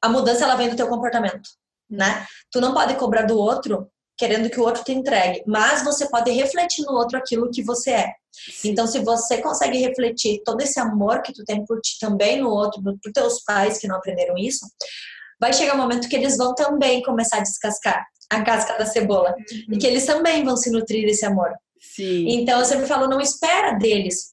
a 0.00 0.08
mudança 0.08 0.44
ela 0.44 0.56
vem 0.56 0.70
do 0.70 0.76
teu 0.76 0.88
comportamento, 0.88 1.50
né? 1.90 2.26
Tu 2.50 2.60
não 2.60 2.72
pode 2.72 2.94
cobrar 2.96 3.22
do 3.22 3.38
outro 3.38 3.90
querendo 4.16 4.50
que 4.50 4.60
o 4.60 4.62
outro 4.62 4.84
te 4.84 4.92
entregue, 4.92 5.42
mas 5.46 5.82
você 5.82 6.08
pode 6.08 6.30
refletir 6.30 6.84
no 6.84 6.92
outro 6.92 7.16
aquilo 7.16 7.50
que 7.50 7.62
você 7.62 7.90
é. 7.90 8.12
Sim. 8.32 8.70
Então, 8.70 8.86
se 8.86 8.98
você 9.00 9.38
consegue 9.38 9.78
refletir 9.78 10.42
todo 10.44 10.60
esse 10.60 10.78
amor 10.78 11.22
que 11.22 11.32
tu 11.32 11.42
tem 11.44 11.64
por 11.64 11.80
ti 11.80 11.98
também 11.98 12.38
no 12.38 12.50
outro, 12.50 12.82
por 12.82 13.12
teus 13.12 13.42
pais 13.42 13.78
que 13.78 13.88
não 13.88 13.96
aprenderam 13.96 14.36
isso, 14.36 14.66
vai 15.40 15.54
chegar 15.54 15.74
um 15.74 15.78
momento 15.78 16.08
que 16.08 16.16
eles 16.16 16.36
vão 16.36 16.54
também 16.54 17.02
começar 17.02 17.38
a 17.38 17.42
descascar 17.42 18.06
a 18.30 18.42
casca 18.42 18.78
da 18.78 18.86
cebola. 18.86 19.30
Uhum. 19.30 19.74
E 19.74 19.78
que 19.78 19.86
eles 19.86 20.06
também 20.06 20.44
vão 20.44 20.56
se 20.56 20.70
nutrir 20.70 21.04
desse 21.04 21.26
amor. 21.26 21.52
Sim. 21.80 22.28
Então 22.28 22.58
eu 22.58 22.64
sempre 22.64 22.86
falo, 22.86 23.08
não 23.08 23.20
espera 23.20 23.72
deles. 23.72 24.32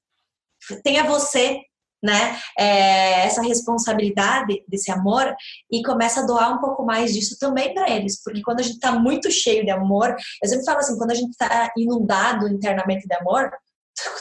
Tenha 0.84 1.04
você, 1.06 1.62
né, 2.04 2.38
é, 2.58 3.26
essa 3.26 3.42
responsabilidade 3.42 4.64
desse 4.68 4.92
amor 4.92 5.34
e 5.72 5.82
começa 5.82 6.22
a 6.22 6.26
doar 6.26 6.54
um 6.54 6.60
pouco 6.60 6.86
mais 6.86 7.14
disso 7.14 7.38
também 7.40 7.74
para 7.74 7.90
eles. 7.90 8.22
Porque 8.22 8.42
quando 8.42 8.60
a 8.60 8.64
gente 8.64 8.80
tá 8.80 8.92
muito 8.92 9.32
cheio 9.32 9.64
de 9.64 9.72
amor, 9.72 10.16
eu 10.44 10.50
sempre 10.50 10.66
falo 10.66 10.80
assim, 10.80 10.98
quando 10.98 11.12
a 11.12 11.16
gente 11.16 11.36
tá 11.38 11.72
inundado 11.78 12.48
internamente 12.48 13.08
de 13.08 13.16
amor, 13.16 13.50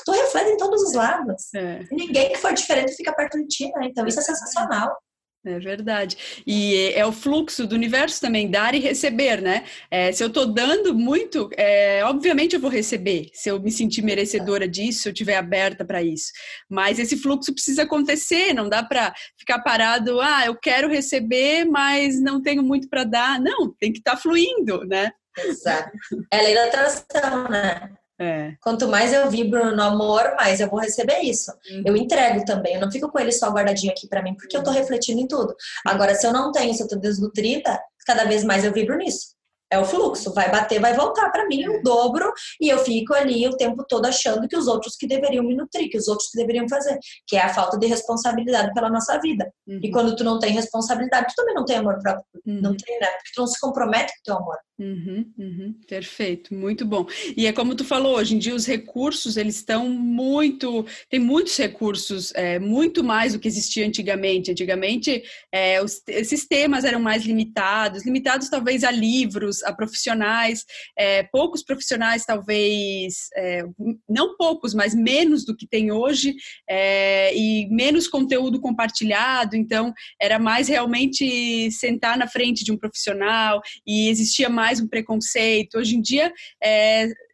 tu 0.05 0.13
reflete 0.13 0.51
em 0.51 0.57
todos 0.57 0.83
os 0.83 0.95
lados. 0.95 1.53
É. 1.55 1.81
Ninguém 1.91 2.31
que 2.31 2.39
for 2.39 2.55
diferente 2.55 2.95
fica 2.95 3.13
perto 3.13 3.39
de 3.39 3.47
ti, 3.47 3.71
né? 3.73 3.87
Então 3.87 4.07
isso 4.07 4.21
é 4.21 4.23
sensacional. 4.23 4.97
É 5.47 5.61
verdade. 5.61 6.43
E 6.45 6.91
é 6.93 7.07
o 7.07 7.13
fluxo 7.13 7.69
do 7.69 7.77
universo 7.77 8.21
também, 8.21 8.51
dar 8.51 8.75
e 8.75 8.81
receber, 8.81 9.41
né? 9.41 9.65
É, 9.89 10.11
se 10.11 10.21
eu 10.25 10.27
estou 10.27 10.45
dando 10.45 10.93
muito, 10.93 11.49
é, 11.57 12.05
obviamente 12.05 12.55
eu 12.57 12.61
vou 12.61 12.69
receber, 12.69 13.31
se 13.33 13.49
eu 13.49 13.61
me 13.61 13.71
sentir 13.71 14.03
merecedora 14.03 14.67
disso, 14.67 15.03
se 15.03 15.09
eu 15.09 15.13
estiver 15.13 15.37
aberta 15.37 15.85
para 15.85 16.03
isso. 16.03 16.33
Mas 16.69 16.99
esse 16.99 17.17
fluxo 17.17 17.55
precisa 17.55 17.85
acontecer, 17.85 18.53
não 18.53 18.69
dá 18.69 18.83
para 18.83 19.15
ficar 19.39 19.61
parado, 19.61 20.21
ah, 20.21 20.45
eu 20.45 20.57
quero 20.57 20.89
receber, 20.89 21.65
mas 21.65 22.21
não 22.21 22.43
tenho 22.43 22.65
muito 22.65 22.89
para 22.89 23.05
dar. 23.05 23.41
Não, 23.41 23.73
tem 23.79 23.93
que 23.93 23.99
estar 23.99 24.13
tá 24.13 24.17
fluindo, 24.17 24.85
né? 24.85 25.13
Exato. 25.39 25.97
É 26.33 26.41
a 26.41 26.43
lei 26.43 26.55
da 26.57 26.65
atração, 26.65 27.49
né? 27.49 27.97
É. 28.19 28.55
Quanto 28.63 28.89
mais 28.89 29.13
eu 29.13 29.29
vibro 29.31 29.77
no 29.77 29.83
amor, 29.83 30.35
mais 30.37 30.59
eu 30.61 30.69
vou 30.69 30.81
receber 30.81 31.21
isso. 31.21 31.53
Uhum. 31.71 31.83
Eu 31.85 31.97
entrego 31.97 32.45
também, 32.45 32.75
eu 32.75 32.81
não 32.81 32.91
fico 32.91 33.11
com 33.11 33.19
ele 33.19 33.33
só 33.33 33.51
guardadinho 33.51 33.93
aqui 33.93 34.09
para 34.09 34.23
mim, 34.23 34.35
porque 34.35 34.57
eu 34.57 34.63
tô 34.63 34.71
refletindo 34.71 35.21
em 35.21 35.29
tudo. 35.29 35.55
Agora, 35.85 36.15
se 36.15 36.27
eu 36.27 36.33
não 36.33 36.51
tenho, 36.51 36.73
se 36.73 36.83
eu 36.83 36.89
tô 36.89 36.97
desnutrida, 36.97 37.79
cada 38.07 38.25
vez 38.25 38.43
mais 38.43 38.65
eu 38.65 38.73
vibro 38.73 38.97
nisso. 38.97 39.36
É 39.71 39.79
o 39.79 39.85
fluxo, 39.85 40.33
vai 40.33 40.51
bater, 40.51 40.81
vai 40.81 40.95
voltar 40.95 41.31
para 41.31 41.47
mim 41.47 41.67
o 41.69 41.83
dobro 41.83 42.33
e 42.61 42.69
eu 42.69 42.79
fico 42.79 43.13
ali 43.15 43.47
o 43.49 43.57
tempo 43.57 43.85
todo 43.89 44.07
achando 44.07 44.47
que 44.47 44.57
os 44.57 44.69
outros 44.69 44.95
que 44.97 45.07
deveriam 45.07 45.45
me 45.45 45.57
nutrir, 45.57 45.91
que 45.91 45.99
os 45.99 46.07
outros 46.07 46.31
que 46.31 46.39
deveriam 46.39 46.69
fazer, 46.69 46.99
que 47.27 47.37
é 47.37 47.43
a 47.43 47.53
falta 47.53 47.77
de 47.79 47.87
responsabilidade 47.87 48.73
pela 48.75 48.89
nossa 48.89 49.19
vida. 49.21 49.51
Uhum. 49.67 49.81
E 49.83 49.91
quando 49.91 50.15
tu 50.15 50.23
não 50.23 50.39
tem 50.39 50.53
responsabilidade, 50.53 51.27
tu 51.29 51.35
também 51.37 51.55
não 51.55 51.65
tem 51.65 51.77
amor 51.77 51.99
próprio, 52.01 52.25
uhum. 52.47 52.61
não 52.61 52.77
tem, 52.77 52.99
né? 53.01 53.07
Porque 53.07 53.31
tu 53.35 53.41
não 53.41 53.47
se 53.47 53.61
compromete 53.61 54.13
com 54.13 54.21
o 54.21 54.25
teu 54.25 54.37
amor. 54.37 54.57
Uhum, 54.79 55.33
uhum, 55.39 55.75
perfeito, 55.89 56.55
muito 56.55 56.85
bom. 56.85 57.07
E 57.35 57.47
é 57.47 57.53
como 57.53 57.75
tu 57.75 57.83
falou, 57.83 58.17
hoje 58.17 58.35
em 58.35 58.39
dia 58.39 58.55
os 58.55 58.67
recursos 58.67 59.39
eles 59.39 59.57
estão 59.57 59.89
muito, 59.89 60.85
tem 61.09 61.19
muitos 61.19 61.57
recursos, 61.57 62.31
é, 62.35 62.59
muito 62.59 63.03
mais 63.03 63.33
do 63.33 63.39
que 63.39 63.49
existia 63.49 63.87
antigamente. 63.87 64.51
Antigamente 64.51 65.25
é, 65.51 65.83
os, 65.83 66.03
esses 66.07 66.47
temas 66.47 66.85
eram 66.85 67.01
mais 67.01 67.25
limitados, 67.25 68.05
limitados 68.05 68.51
talvez 68.51 68.85
a 68.85 68.91
livros, 68.91 69.56
a 69.63 69.73
profissionais, 69.73 70.65
é, 70.97 71.23
poucos 71.25 71.63
profissionais 71.63 72.25
talvez, 72.25 73.29
é, 73.37 73.65
não 74.09 74.37
poucos, 74.37 74.75
mas 74.75 74.95
menos 74.95 75.45
do 75.45 75.57
que 75.57 75.67
tem 75.67 75.91
hoje 75.91 76.35
é, 76.69 77.35
e 77.37 77.69
menos 77.69 78.09
conteúdo 78.09 78.61
compartilhado. 78.61 79.57
Então 79.57 79.93
era 80.21 80.39
mais 80.39 80.69
realmente 80.69 81.71
sentar 81.71 82.17
na 82.17 82.29
frente 82.29 82.65
de 82.65 82.73
um 82.73 82.79
profissional 82.79 83.61
e 83.87 84.09
existia 84.09 84.49
mais 84.49 84.81
um 84.81 84.89
preconceito. 84.89 85.79
Hoje 85.79 85.97
em 85.97 86.01
dia, 86.01 86.33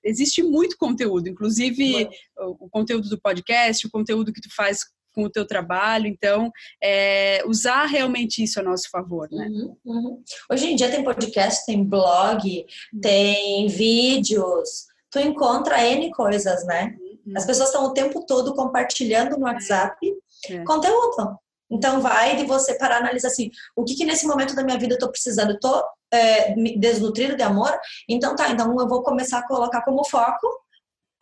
existe 0.04 0.42
muito 0.42 0.76
conteúdo, 0.76 1.28
inclusive 1.28 2.08
o, 2.36 2.66
o, 2.66 2.68
conteúdo 2.68 3.08
do 3.08 3.20
podcast, 3.20 3.86
o 3.86 3.90
conteúdo 3.90 4.32
que 4.32 4.40
tu 4.40 4.52
faz 4.54 4.80
com 5.12 5.24
o 5.24 5.30
teu 5.30 5.46
trabalho, 5.46 6.06
então 6.06 6.50
é, 6.82 7.42
usar 7.46 7.86
realmente 7.86 8.42
isso 8.42 8.58
a 8.60 8.62
nosso 8.62 8.88
favor, 8.90 9.28
né? 9.30 9.46
Uhum, 9.48 9.76
uhum. 9.84 10.22
Hoje 10.50 10.66
em 10.66 10.76
dia 10.76 10.90
tem 10.90 11.04
podcast, 11.04 11.64
tem 11.66 11.84
blog, 11.84 12.66
uhum. 12.92 13.00
tem 13.00 13.68
vídeos, 13.68 14.86
tu 15.10 15.18
encontra 15.18 15.84
N 15.84 16.10
coisas, 16.10 16.64
né? 16.66 16.96
Uhum. 17.26 17.34
As 17.36 17.44
pessoas 17.44 17.68
estão 17.68 17.84
o 17.84 17.92
tempo 17.92 18.24
todo 18.26 18.54
compartilhando 18.54 19.36
no 19.36 19.44
WhatsApp 19.44 19.96
é. 20.48 20.64
conteúdo. 20.64 21.38
Então 21.70 22.02
vai 22.02 22.36
de 22.36 22.44
você 22.44 22.74
para 22.74 22.98
analisar 22.98 23.28
assim, 23.28 23.50
o 23.74 23.82
que 23.82 23.94
que 23.94 24.04
nesse 24.04 24.26
momento 24.26 24.54
da 24.54 24.62
minha 24.62 24.78
vida 24.78 24.94
eu 24.94 24.98
tô 24.98 25.10
precisando? 25.10 25.52
Eu 25.52 25.60
tô 25.60 25.82
é, 26.12 26.54
desnutrido 26.76 27.34
de 27.34 27.42
amor? 27.42 27.72
Então 28.08 28.36
tá, 28.36 28.50
então 28.50 28.78
eu 28.78 28.86
vou 28.86 29.02
começar 29.02 29.38
a 29.38 29.46
colocar 29.46 29.82
como 29.82 30.04
foco 30.04 30.46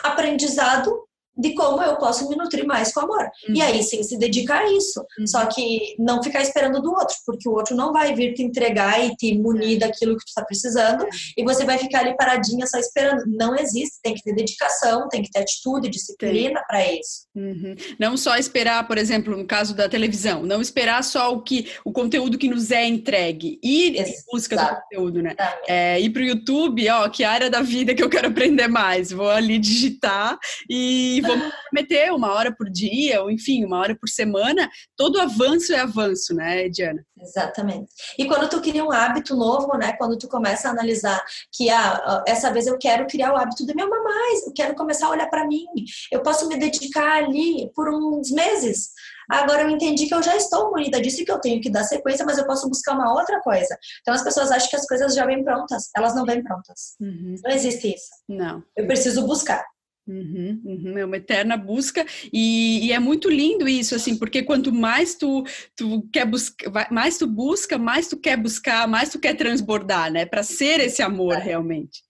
aprendizado 0.02 1.06
de 1.40 1.54
como 1.54 1.82
eu 1.82 1.96
posso 1.96 2.28
me 2.28 2.36
nutrir 2.36 2.66
mais 2.66 2.92
com 2.92 3.00
amor. 3.00 3.30
Uhum. 3.48 3.54
E 3.54 3.62
aí 3.62 3.82
sim 3.82 4.02
se 4.02 4.18
dedicar 4.18 4.62
a 4.62 4.72
isso. 4.72 5.00
Uhum. 5.18 5.26
Só 5.26 5.46
que 5.46 5.94
não 5.98 6.22
ficar 6.22 6.42
esperando 6.42 6.80
do 6.80 6.90
outro, 6.90 7.16
porque 7.24 7.48
o 7.48 7.52
outro 7.52 7.74
não 7.74 7.92
vai 7.92 8.14
vir 8.14 8.34
te 8.34 8.42
entregar 8.42 9.04
e 9.04 9.14
te 9.16 9.36
munir 9.38 9.76
é. 9.76 9.86
daquilo 9.86 10.16
que 10.16 10.24
tu 10.24 10.28
está 10.28 10.44
precisando, 10.44 11.06
e 11.36 11.42
você 11.42 11.64
vai 11.64 11.78
ficar 11.78 12.00
ali 12.00 12.16
paradinha 12.16 12.66
só 12.66 12.78
esperando. 12.78 13.24
Não 13.26 13.56
existe, 13.56 13.98
tem 14.02 14.14
que 14.14 14.22
ter 14.22 14.34
dedicação, 14.34 15.08
tem 15.08 15.22
que 15.22 15.30
ter 15.30 15.40
atitude, 15.40 15.88
disciplina 15.88 16.62
para 16.68 16.92
isso. 16.92 17.26
Uhum. 17.34 17.74
Não 17.98 18.16
só 18.16 18.36
esperar, 18.36 18.86
por 18.86 18.98
exemplo, 18.98 19.36
no 19.36 19.46
caso 19.46 19.74
da 19.74 19.88
televisão, 19.88 20.42
não 20.42 20.60
esperar 20.60 21.02
só 21.02 21.32
o 21.32 21.42
que 21.42 21.70
o 21.84 21.92
conteúdo 21.92 22.36
que 22.36 22.48
nos 22.48 22.70
é 22.70 22.86
entregue, 22.86 23.58
ir 23.62 23.96
Exato. 23.96 24.10
em 24.10 24.32
busca 24.32 24.56
do 24.56 24.76
conteúdo, 24.76 25.22
né? 25.22 25.34
É, 25.66 26.00
ir 26.00 26.10
para 26.10 26.22
o 26.22 26.24
YouTube, 26.24 26.88
ó, 26.90 27.08
que 27.08 27.24
área 27.24 27.48
da 27.48 27.62
vida 27.62 27.94
que 27.94 28.02
eu 28.02 28.10
quero 28.10 28.28
aprender 28.28 28.68
mais? 28.68 29.10
Vou 29.10 29.30
ali 29.30 29.58
digitar 29.58 30.38
e 30.68 31.20
vamos 31.38 31.54
meter 31.72 32.12
uma 32.12 32.32
hora 32.32 32.54
por 32.54 32.68
dia, 32.68 33.22
ou 33.22 33.30
enfim, 33.30 33.64
uma 33.64 33.78
hora 33.78 33.94
por 33.94 34.08
semana, 34.08 34.68
todo 34.96 35.20
avanço 35.20 35.72
é 35.72 35.80
avanço, 35.80 36.34
né, 36.34 36.68
Diana? 36.68 37.04
Exatamente. 37.20 37.90
E 38.18 38.26
quando 38.26 38.48
tu 38.48 38.60
cria 38.60 38.84
um 38.84 38.92
hábito 38.92 39.36
novo, 39.36 39.76
né, 39.76 39.92
quando 39.94 40.16
tu 40.16 40.28
começa 40.28 40.68
a 40.68 40.70
analisar 40.72 41.22
que 41.52 41.68
ah, 41.70 42.24
essa 42.26 42.50
vez 42.50 42.66
eu 42.66 42.78
quero 42.78 43.06
criar 43.06 43.32
o 43.32 43.36
hábito 43.36 43.66
de 43.66 43.74
me 43.74 43.82
amar 43.82 44.02
mais, 44.02 44.46
eu 44.46 44.52
quero 44.52 44.74
começar 44.74 45.06
a 45.06 45.10
olhar 45.10 45.28
para 45.28 45.46
mim, 45.46 45.64
eu 46.10 46.22
posso 46.22 46.48
me 46.48 46.58
dedicar 46.58 47.22
ali 47.24 47.70
por 47.74 47.88
uns 47.88 48.30
meses. 48.30 48.90
Agora 49.30 49.62
eu 49.62 49.70
entendi 49.70 50.06
que 50.06 50.14
eu 50.14 50.22
já 50.22 50.34
estou 50.36 50.72
munida 50.72 51.00
disso 51.00 51.22
e 51.22 51.24
que 51.24 51.30
eu 51.30 51.38
tenho 51.38 51.60
que 51.60 51.70
dar 51.70 51.84
sequência, 51.84 52.24
mas 52.26 52.36
eu 52.36 52.46
posso 52.46 52.68
buscar 52.68 52.94
uma 52.94 53.12
outra 53.12 53.40
coisa. 53.40 53.78
Então 54.00 54.12
as 54.12 54.24
pessoas 54.24 54.50
acham 54.50 54.68
que 54.68 54.76
as 54.76 54.86
coisas 54.86 55.14
já 55.14 55.24
vêm 55.24 55.44
prontas. 55.44 55.88
Elas 55.96 56.16
não 56.16 56.24
vêm 56.24 56.42
prontas. 56.42 56.96
Uhum. 57.00 57.36
Não 57.44 57.50
existe 57.52 57.94
isso. 57.94 58.08
Não. 58.28 58.62
Eu 58.76 58.86
preciso 58.88 59.24
buscar. 59.26 59.64
Uhum, 60.10 60.60
uhum, 60.64 60.98
é 60.98 61.04
uma 61.04 61.16
eterna 61.16 61.56
busca. 61.56 62.04
E, 62.32 62.86
e, 62.86 62.92
é 62.92 62.98
muito 62.98 63.30
lindo 63.30 63.68
isso 63.68 63.94
assim 63.94 64.18
porque 64.18 64.42
quanto 64.42 64.72
mais 64.72 65.14
tu, 65.14 65.44
tu 65.76 66.02
quer 66.12 66.26
buscar 66.26 66.90
mais 66.90 67.16
tu 67.16 67.28
busca 67.28 67.78
mais 67.78 68.08
tu 68.08 68.16
quer 68.16 68.36
buscar 68.36 68.88
mais 68.88 69.10
tu 69.10 69.20
quer 69.20 69.34
transbordar 69.34 70.10
né? 70.10 70.26
Para 70.26 70.42
ser 70.42 70.80
esse 70.80 71.00
amor 71.00 71.36
realmente. 71.36 72.02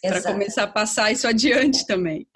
Para 0.00 0.22
começar 0.22 0.62
a 0.62 0.66
passar 0.66 1.12
isso 1.12 1.26
adiante 1.26 1.84
também. 1.86 2.26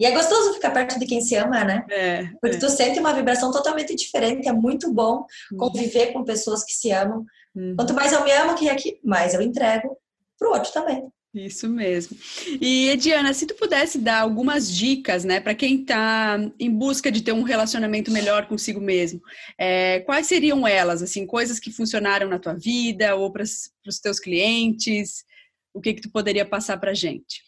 E 0.00 0.06
é 0.06 0.10
gostoso 0.10 0.54
ficar 0.54 0.70
perto 0.70 0.98
de 0.98 1.06
quem 1.06 1.20
se 1.20 1.36
ama 1.36 1.62
né? 1.62 1.84
É, 1.90 2.24
porque 2.40 2.56
é. 2.56 2.58
tu 2.58 2.70
sente 2.70 2.98
uma 2.98 3.12
vibração 3.12 3.52
totalmente 3.52 3.94
diferente 3.94 4.48
é 4.48 4.52
muito 4.52 4.90
bom 4.90 5.26
uhum. 5.52 5.58
conviver 5.58 6.12
com 6.12 6.24
pessoas 6.24 6.64
que 6.64 6.72
se 6.72 6.90
amam. 6.90 7.24
Uhum. 7.54 7.74
quanto 7.76 7.94
mais 7.94 8.12
eu 8.12 8.24
me 8.24 8.32
amo 8.32 8.54
que 8.54 8.68
aqui 8.68 8.98
mais 9.04 9.34
eu 9.34 9.42
entrego 9.42 9.96
pro 10.38 10.50
outro 10.50 10.72
também 10.72 11.10
Isso 11.38 11.68
mesmo. 11.68 12.16
E 12.60 12.88
Ediana, 12.88 13.32
se 13.32 13.46
tu 13.46 13.54
pudesse 13.54 13.98
dar 13.98 14.20
algumas 14.20 14.72
dicas, 14.74 15.24
né, 15.24 15.40
para 15.40 15.54
quem 15.54 15.82
está 15.82 16.38
em 16.58 16.70
busca 16.70 17.12
de 17.12 17.22
ter 17.22 17.32
um 17.32 17.42
relacionamento 17.42 18.10
melhor 18.10 18.46
consigo 18.46 18.80
mesmo, 18.80 19.20
é, 19.56 20.00
quais 20.00 20.26
seriam 20.26 20.66
elas, 20.66 21.00
assim, 21.00 21.24
coisas 21.26 21.60
que 21.60 21.70
funcionaram 21.70 22.28
na 22.28 22.38
tua 22.38 22.54
vida 22.54 23.14
ou 23.14 23.30
para 23.30 23.44
os 23.44 23.98
teus 24.02 24.18
clientes? 24.18 25.24
O 25.72 25.80
que 25.80 25.94
que 25.94 26.02
tu 26.02 26.10
poderia 26.10 26.44
passar 26.44 26.78
para 26.78 26.92
gente? 26.92 27.42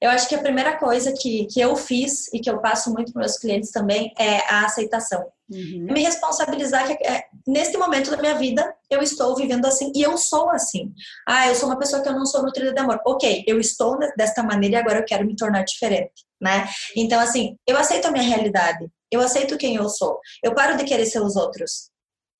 Eu 0.00 0.10
acho 0.10 0.28
que 0.28 0.34
a 0.34 0.42
primeira 0.42 0.76
coisa 0.76 1.12
que, 1.12 1.46
que 1.46 1.60
eu 1.60 1.74
fiz 1.74 2.32
e 2.32 2.38
que 2.38 2.50
eu 2.50 2.60
passo 2.60 2.92
muito 2.92 3.12
para 3.12 3.20
meus 3.20 3.38
clientes 3.38 3.70
também 3.70 4.12
é 4.18 4.38
a 4.52 4.66
aceitação. 4.66 5.26
Uhum. 5.48 5.86
Me 5.90 6.02
responsabilizar 6.02 6.86
que 6.86 6.92
é, 7.06 7.24
neste 7.46 7.78
momento 7.78 8.10
da 8.10 8.16
minha 8.16 8.34
vida 8.34 8.74
eu 8.90 9.00
estou 9.00 9.34
vivendo 9.36 9.64
assim 9.64 9.92
e 9.94 10.02
eu 10.02 10.18
sou 10.18 10.50
assim. 10.50 10.92
Ah, 11.26 11.48
eu 11.48 11.54
sou 11.54 11.68
uma 11.68 11.78
pessoa 11.78 12.02
que 12.02 12.08
eu 12.08 12.12
não 12.12 12.26
sou 12.26 12.42
nutrida 12.42 12.72
de 12.72 12.78
amor. 12.78 13.00
Ok, 13.06 13.44
eu 13.46 13.58
estou 13.58 13.98
desta 14.16 14.42
maneira 14.42 14.76
e 14.76 14.78
agora 14.78 14.98
eu 14.98 15.04
quero 15.04 15.24
me 15.24 15.36
tornar 15.36 15.64
diferente, 15.64 16.26
né? 16.40 16.68
Então, 16.94 17.18
assim, 17.18 17.56
eu 17.66 17.78
aceito 17.78 18.06
a 18.06 18.10
minha 18.10 18.24
realidade, 18.24 18.86
eu 19.10 19.20
aceito 19.20 19.56
quem 19.56 19.76
eu 19.76 19.88
sou, 19.88 20.20
eu 20.42 20.54
paro 20.54 20.76
de 20.76 20.84
querer 20.84 21.06
ser 21.06 21.20
os 21.20 21.36
outros, 21.36 21.90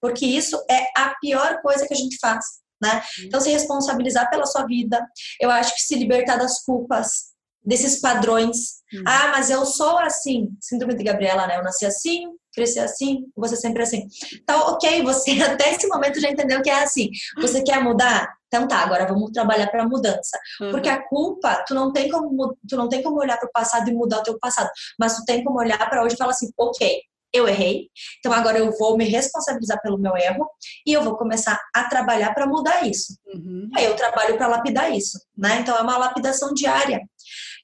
porque 0.01 0.27
isso 0.27 0.63
é 0.71 0.89
a 0.97 1.15
pior 1.21 1.63
coisa 1.63 1.87
que 1.87 1.95
a 1.95 1.97
gente 1.97 2.19
faz. 2.21 2.45
Né? 2.83 2.97
Uhum. 2.97 3.25
Então, 3.25 3.41
se 3.41 3.51
responsabilizar 3.51 4.29
pela 4.29 4.45
sua 4.45 4.67
vida, 4.67 5.01
eu 5.41 5.51
acho 5.51 5.75
que 5.75 5.81
se 5.81 5.95
libertar 5.95 6.37
das 6.37 6.63
culpas, 6.63 7.36
desses 7.67 8.01
padrões. 8.01 8.77
Uhum. 8.95 9.03
Ah, 9.07 9.29
mas 9.35 9.51
eu 9.51 9.67
sou 9.67 9.99
assim. 9.99 10.49
Síndrome 10.61 10.95
de 10.95 11.03
Gabriela, 11.03 11.47
né? 11.47 11.59
Eu 11.59 11.65
nasci 11.65 11.85
assim, 11.85 12.29
cresci 12.55 12.79
assim, 12.79 13.27
você 13.37 13.57
sempre 13.57 13.83
assim. 13.83 14.07
Então, 14.35 14.59
ok, 14.69 15.03
você 15.03 15.33
até 15.43 15.73
esse 15.73 15.87
momento 15.89 16.21
já 16.21 16.31
entendeu 16.31 16.63
que 16.63 16.71
é 16.71 16.83
assim. 16.83 17.11
Você 17.41 17.63
quer 17.63 17.83
mudar? 17.83 18.33
Então 18.47 18.69
tá, 18.69 18.79
agora 18.79 19.07
vamos 19.07 19.33
trabalhar 19.33 19.67
para 19.67 19.87
mudança. 19.87 20.39
Uhum. 20.61 20.71
Porque 20.71 20.89
a 20.89 21.03
culpa, 21.09 21.65
tu 21.67 21.75
não 21.75 21.93
tem 21.93 22.09
como 22.09 22.57
tu 22.69 22.77
não 22.77 22.89
tem 22.89 23.03
como 23.03 23.19
olhar 23.19 23.37
para 23.37 23.49
o 23.49 23.53
passado 23.53 23.91
e 23.91 23.95
mudar 23.95 24.21
o 24.21 24.23
teu 24.23 24.39
passado, 24.39 24.71
mas 24.99 25.17
tu 25.17 25.25
tem 25.25 25.43
como 25.43 25.59
olhar 25.59 25.79
para 25.91 26.03
hoje 26.05 26.15
e 26.15 26.19
falar 26.19 26.31
assim, 26.31 26.51
ok, 26.57 27.03
eu 27.37 27.49
errei, 27.49 27.89
então 28.19 28.33
agora 28.33 28.59
eu 28.59 28.71
vou 28.79 28.97
me 28.97 29.05
responsabilizar 29.05 29.81
pelo 29.83 29.99
meu 29.99 30.17
erro 30.17 30.49
e 30.87 30.93
eu 30.93 31.03
vou 31.03 31.17
começar 31.17 31.59
a 31.75 31.85
trabalhar 31.85 32.35
para 32.35 32.47
mudar 32.47 32.87
isso. 32.87 33.17
Uhum. 33.33 33.69
Aí 33.75 33.85
eu 33.85 33.97
trabalho 33.97 34.37
para 34.37 34.47
lapidar 34.47 34.93
isso, 34.93 35.19
né? 35.37 35.61
Então 35.61 35.77
é 35.77 35.83
uma 35.83 35.99
lapidação 35.99 36.53
diária 36.53 37.01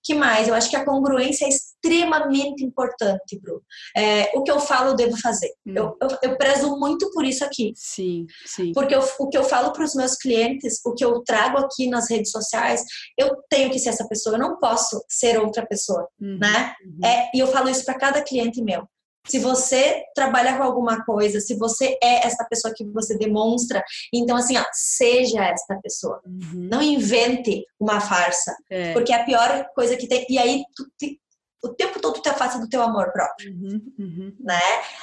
que 0.04 0.14
mais? 0.14 0.48
Eu 0.48 0.54
acho 0.54 0.68
que 0.68 0.76
a 0.76 0.84
congruência 0.84 1.44
é 1.44 1.48
extremamente 1.48 2.64
importante, 2.64 3.38
Bru. 3.40 3.62
É, 3.96 4.30
o 4.34 4.42
que 4.42 4.50
eu 4.50 4.58
falo, 4.58 4.90
eu 4.90 4.96
devo 4.96 5.16
fazer. 5.16 5.50
Hum. 5.66 5.74
Eu, 5.76 5.96
eu, 6.02 6.18
eu, 6.22 6.36
prezo 6.36 6.76
muito 6.76 7.10
por 7.12 7.24
isso 7.24 7.44
aqui. 7.44 7.72
Sim, 7.76 8.26
sim. 8.44 8.72
Porque 8.72 8.94
eu, 8.94 9.02
o 9.20 9.28
que 9.28 9.38
eu 9.38 9.44
falo 9.44 9.72
para 9.72 9.84
os 9.84 9.94
meus 9.94 10.16
clientes, 10.16 10.80
o 10.84 10.92
que 10.92 11.04
eu 11.04 11.22
trago 11.22 11.58
aqui 11.58 11.88
nas 11.88 12.10
redes 12.10 12.32
sociais, 12.32 12.82
eu 13.16 13.36
tenho 13.48 13.70
que 13.70 13.78
ser 13.78 13.90
essa 13.90 14.06
pessoa. 14.08 14.34
Eu 14.34 14.40
não 14.40 14.58
posso 14.58 15.02
ser 15.08 15.38
outra 15.38 15.64
pessoa, 15.64 16.08
uhum, 16.20 16.38
né? 16.40 16.74
Uhum. 16.84 17.08
É, 17.08 17.30
e 17.34 17.38
eu 17.38 17.46
falo 17.46 17.68
isso 17.68 17.84
para 17.84 17.98
cada 17.98 18.22
cliente 18.22 18.60
meu. 18.62 18.86
Se 19.26 19.38
você 19.38 20.02
trabalha 20.14 20.56
com 20.56 20.64
alguma 20.64 21.04
coisa, 21.04 21.40
se 21.40 21.54
você 21.56 21.96
é 22.02 22.26
essa 22.26 22.44
pessoa 22.44 22.74
que 22.76 22.84
você 22.84 23.16
demonstra, 23.16 23.82
então 24.12 24.36
assim, 24.36 24.56
ó, 24.56 24.64
seja 24.72 25.44
esta 25.44 25.76
pessoa. 25.80 26.20
Uhum. 26.26 26.68
Não 26.70 26.82
invente 26.82 27.64
uma 27.78 28.00
farsa, 28.00 28.54
é. 28.68 28.92
porque 28.92 29.12
é 29.12 29.16
a 29.20 29.24
pior 29.24 29.66
coisa 29.74 29.96
que 29.96 30.08
tem. 30.08 30.26
E 30.28 30.38
aí 30.38 30.64
tu 30.74 30.86
te, 30.98 31.20
o 31.62 31.68
tempo 31.68 32.00
todo 32.00 32.20
te 32.20 32.28
afasta 32.28 32.58
do 32.58 32.68
teu 32.68 32.82
amor 32.82 33.12
próprio, 33.12 33.52
uhum, 33.52 33.80
uhum. 33.96 34.36
né? 34.40 34.60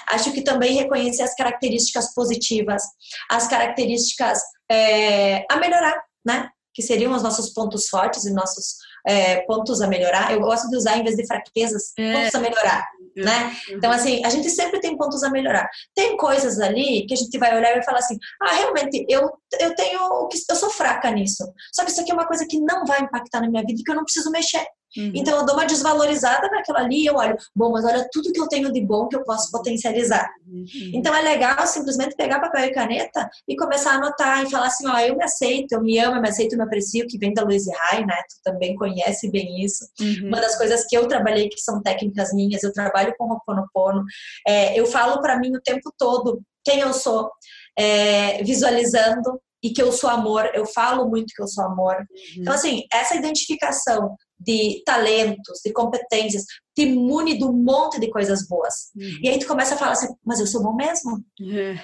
Acho 0.10 0.34
que 0.34 0.42
também 0.42 0.76
reconhecer 0.76 1.24
as 1.24 1.34
características 1.34 2.14
positivas, 2.14 2.84
as 3.32 3.48
características 3.48 4.42
é, 4.70 5.46
a 5.50 5.56
melhorar, 5.56 6.04
né? 6.26 6.50
Que 6.74 6.82
seriam 6.82 7.14
os 7.14 7.24
nossos 7.24 7.54
pontos 7.54 7.88
fortes 7.88 8.26
e 8.26 8.34
nossos 8.34 8.76
é, 9.08 9.42
pontos 9.44 9.82
a 9.82 9.88
melhorar. 9.88 10.34
Eu 10.34 10.42
gosto 10.42 10.70
de 10.70 10.76
usar 10.76 10.98
em 10.98 11.04
vez 11.04 11.16
de 11.16 11.26
fraquezas, 11.26 11.94
é. 11.98 12.14
pontos 12.14 12.36
a 12.36 12.40
melhorar 12.40 12.86
né? 13.16 13.56
Uhum. 13.70 13.78
Então, 13.78 13.92
assim, 13.92 14.24
a 14.26 14.30
gente 14.30 14.50
sempre 14.50 14.80
tem 14.80 14.98
pontos 14.98 15.24
a 15.24 15.30
melhorar. 15.30 15.70
Tem 15.96 16.18
coisas 16.18 16.60
ali 16.60 17.06
que 17.08 17.14
a 17.14 17.18
gente 17.18 17.38
vai 17.38 17.56
olhar 17.56 17.72
e 17.72 17.76
vai 17.76 17.84
falar 17.84 18.00
assim: 18.00 18.18
ah, 18.42 18.54
realmente, 18.54 19.06
eu, 19.10 19.30
eu 19.60 19.76
tenho. 19.76 20.30
Eu 20.50 20.56
sou 20.56 20.70
fraca 20.70 21.12
nisso. 21.12 21.44
Só 21.74 21.84
que 21.84 21.92
isso 21.92 22.02
aqui 22.02 22.12
é 22.12 22.14
uma 22.14 22.28
coisa 22.28 22.46
que 22.48 22.60
não 22.60 22.86
vai 22.86 23.02
impactar 23.02 23.42
na 23.42 23.50
minha 23.50 23.64
vida 23.64 23.80
e 23.80 23.84
que 23.84 23.92
eu 23.92 23.96
não 23.96 24.04
preciso 24.04 24.32
mexer. 24.32 24.66
Uhum. 24.98 25.12
Então 25.14 25.38
eu 25.38 25.46
dou 25.46 25.56
uma 25.56 25.66
desvalorizada 25.66 26.50
naquela 26.50 26.80
ali 26.80 27.04
e 27.04 27.06
eu 27.06 27.16
olho, 27.16 27.38
bom, 27.56 27.72
mas 27.72 27.86
olha 27.86 28.08
tudo 28.12 28.32
que 28.32 28.40
eu 28.40 28.48
tenho 28.48 28.72
de 28.72 28.82
bom 28.82 29.08
que 29.08 29.16
eu 29.16 29.24
posso 29.24 29.52
potencializar. 29.52 30.30
Uhum. 30.48 30.66
Então 30.94 31.14
é 31.16 31.22
legal 31.22 31.66
simplesmente 31.68 32.16
pegar 32.16 32.40
papel 32.40 32.66
e 32.66 32.72
caneta 32.72 33.30
e 33.48 33.56
começar 33.56 33.92
a 33.92 33.96
anotar 33.96 34.44
e 34.44 34.50
falar 34.50 34.68
assim, 34.68 34.88
ó, 34.88 35.00
eu 35.00 35.16
me 35.16 35.24
aceito, 35.24 35.74
eu 35.74 35.82
me 35.82 35.98
amo, 36.00 36.18
eu 36.18 36.22
me 36.22 36.30
aceito, 36.30 36.54
eu 36.54 36.58
me 36.58 36.64
aprecio, 36.64 37.08
que 37.08 37.18
vem 37.18 37.34
da 37.34 37.44
Louise 37.44 37.70
Hay, 37.74 38.06
né? 38.06 38.16
Tu 38.30 38.42
também 38.44 38.76
conhece 38.76 39.30
bem 39.30 39.64
isso. 39.64 39.86
Uhum. 40.00 40.28
Uma 40.28 40.42
das 40.42 40.58
coisas 40.58 40.86
que 40.88 40.98
eu 40.98 41.08
trabalhei 41.08 41.50
que 41.50 41.60
são 41.60 41.82
técnicas 41.82 42.34
minhas, 42.34 42.64
eu 42.64 42.74
trabalho 42.74 43.14
com 43.18 43.26
Ho'oponopono. 43.26 44.04
É, 44.48 44.80
eu 44.80 44.86
falo 44.86 45.22
para 45.22 45.38
mim 45.38 45.56
o 45.56 45.62
tempo 45.62 45.94
todo 45.98 46.42
quem 46.64 46.82
eu 46.82 46.94
sou, 46.94 47.32
é, 47.78 48.44
visualizando 48.44 49.42
e 49.64 49.72
que 49.72 49.82
eu 49.82 49.92
sou 49.92 50.10
amor, 50.10 50.50
eu 50.54 50.66
falo 50.66 51.10
muito 51.10 51.34
que 51.36 51.42
eu 51.42 51.48
sou 51.48 51.64
amor. 51.66 51.96
Uhum. 51.96 52.06
Então, 52.38 52.54
assim, 52.54 52.84
essa 52.92 53.16
identificação 53.16 54.16
de 54.40 54.82
talentos, 54.86 55.60
de 55.64 55.72
competências, 55.74 56.46
te 56.76 56.86
mune 56.86 57.38
de 57.38 57.44
um 57.44 57.54
monte 57.54 58.00
de 58.00 58.10
coisas 58.10 58.48
boas. 58.48 58.92
Uhum. 58.96 59.20
E 59.22 59.30
aí 59.30 59.40
tu 59.40 59.48
começa 59.48 59.76
a 59.76 59.78
falar 59.78 59.92
assim, 59.92 60.08
mas 60.26 60.40
eu 60.40 60.48
sou 60.48 60.64
bom 60.64 60.74
mesmo? 60.76 61.24
Uhum. 61.40 61.76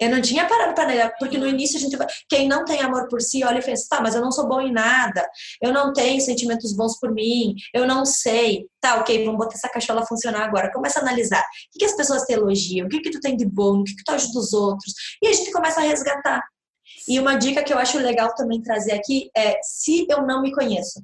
Eu 0.00 0.10
não 0.10 0.20
tinha 0.20 0.46
parado 0.46 0.74
para 0.74 0.86
negar, 0.86 1.14
porque 1.18 1.38
no 1.38 1.46
início 1.46 1.76
a 1.76 1.80
gente 1.80 1.96
vai. 1.96 2.08
Quem 2.28 2.48
não 2.48 2.64
tem 2.64 2.80
amor 2.80 3.06
por 3.08 3.22
si, 3.22 3.44
olha 3.44 3.60
e 3.60 3.64
pensa, 3.64 3.86
tá, 3.88 4.00
mas 4.00 4.14
eu 4.14 4.20
não 4.20 4.32
sou 4.32 4.48
bom 4.48 4.60
em 4.60 4.72
nada, 4.72 5.24
eu 5.62 5.72
não 5.72 5.92
tenho 5.92 6.20
sentimentos 6.20 6.72
bons 6.74 6.98
por 6.98 7.12
mim, 7.12 7.54
eu 7.72 7.86
não 7.86 8.04
sei. 8.04 8.66
Tá, 8.80 8.96
ok, 8.96 9.24
vamos 9.24 9.38
botar 9.38 9.54
essa 9.54 9.68
cachola 9.68 10.04
funcionar 10.04 10.44
agora. 10.44 10.72
Começa 10.72 10.98
a 10.98 11.02
analisar. 11.02 11.40
O 11.40 11.44
que, 11.72 11.78
que 11.78 11.84
as 11.84 11.96
pessoas 11.96 12.22
te 12.22 12.32
elogiam? 12.32 12.86
O 12.86 12.90
que, 12.90 13.00
que 13.00 13.10
tu 13.10 13.20
tem 13.20 13.36
de 13.36 13.46
bom? 13.46 13.80
O 13.80 13.84
que, 13.84 13.94
que 13.94 14.04
tu 14.04 14.10
ajuda 14.10 14.38
os 14.40 14.52
outros? 14.52 14.92
E 15.22 15.28
a 15.28 15.32
gente 15.32 15.52
começa 15.52 15.80
a 15.80 15.84
resgatar. 15.84 16.42
E 17.08 17.18
uma 17.20 17.36
dica 17.36 17.62
que 17.62 17.72
eu 17.72 17.78
acho 17.78 17.98
legal 17.98 18.34
também 18.34 18.60
trazer 18.60 18.92
aqui 18.92 19.30
é: 19.36 19.60
se 19.62 20.06
eu 20.10 20.26
não 20.26 20.42
me 20.42 20.52
conheço, 20.52 21.00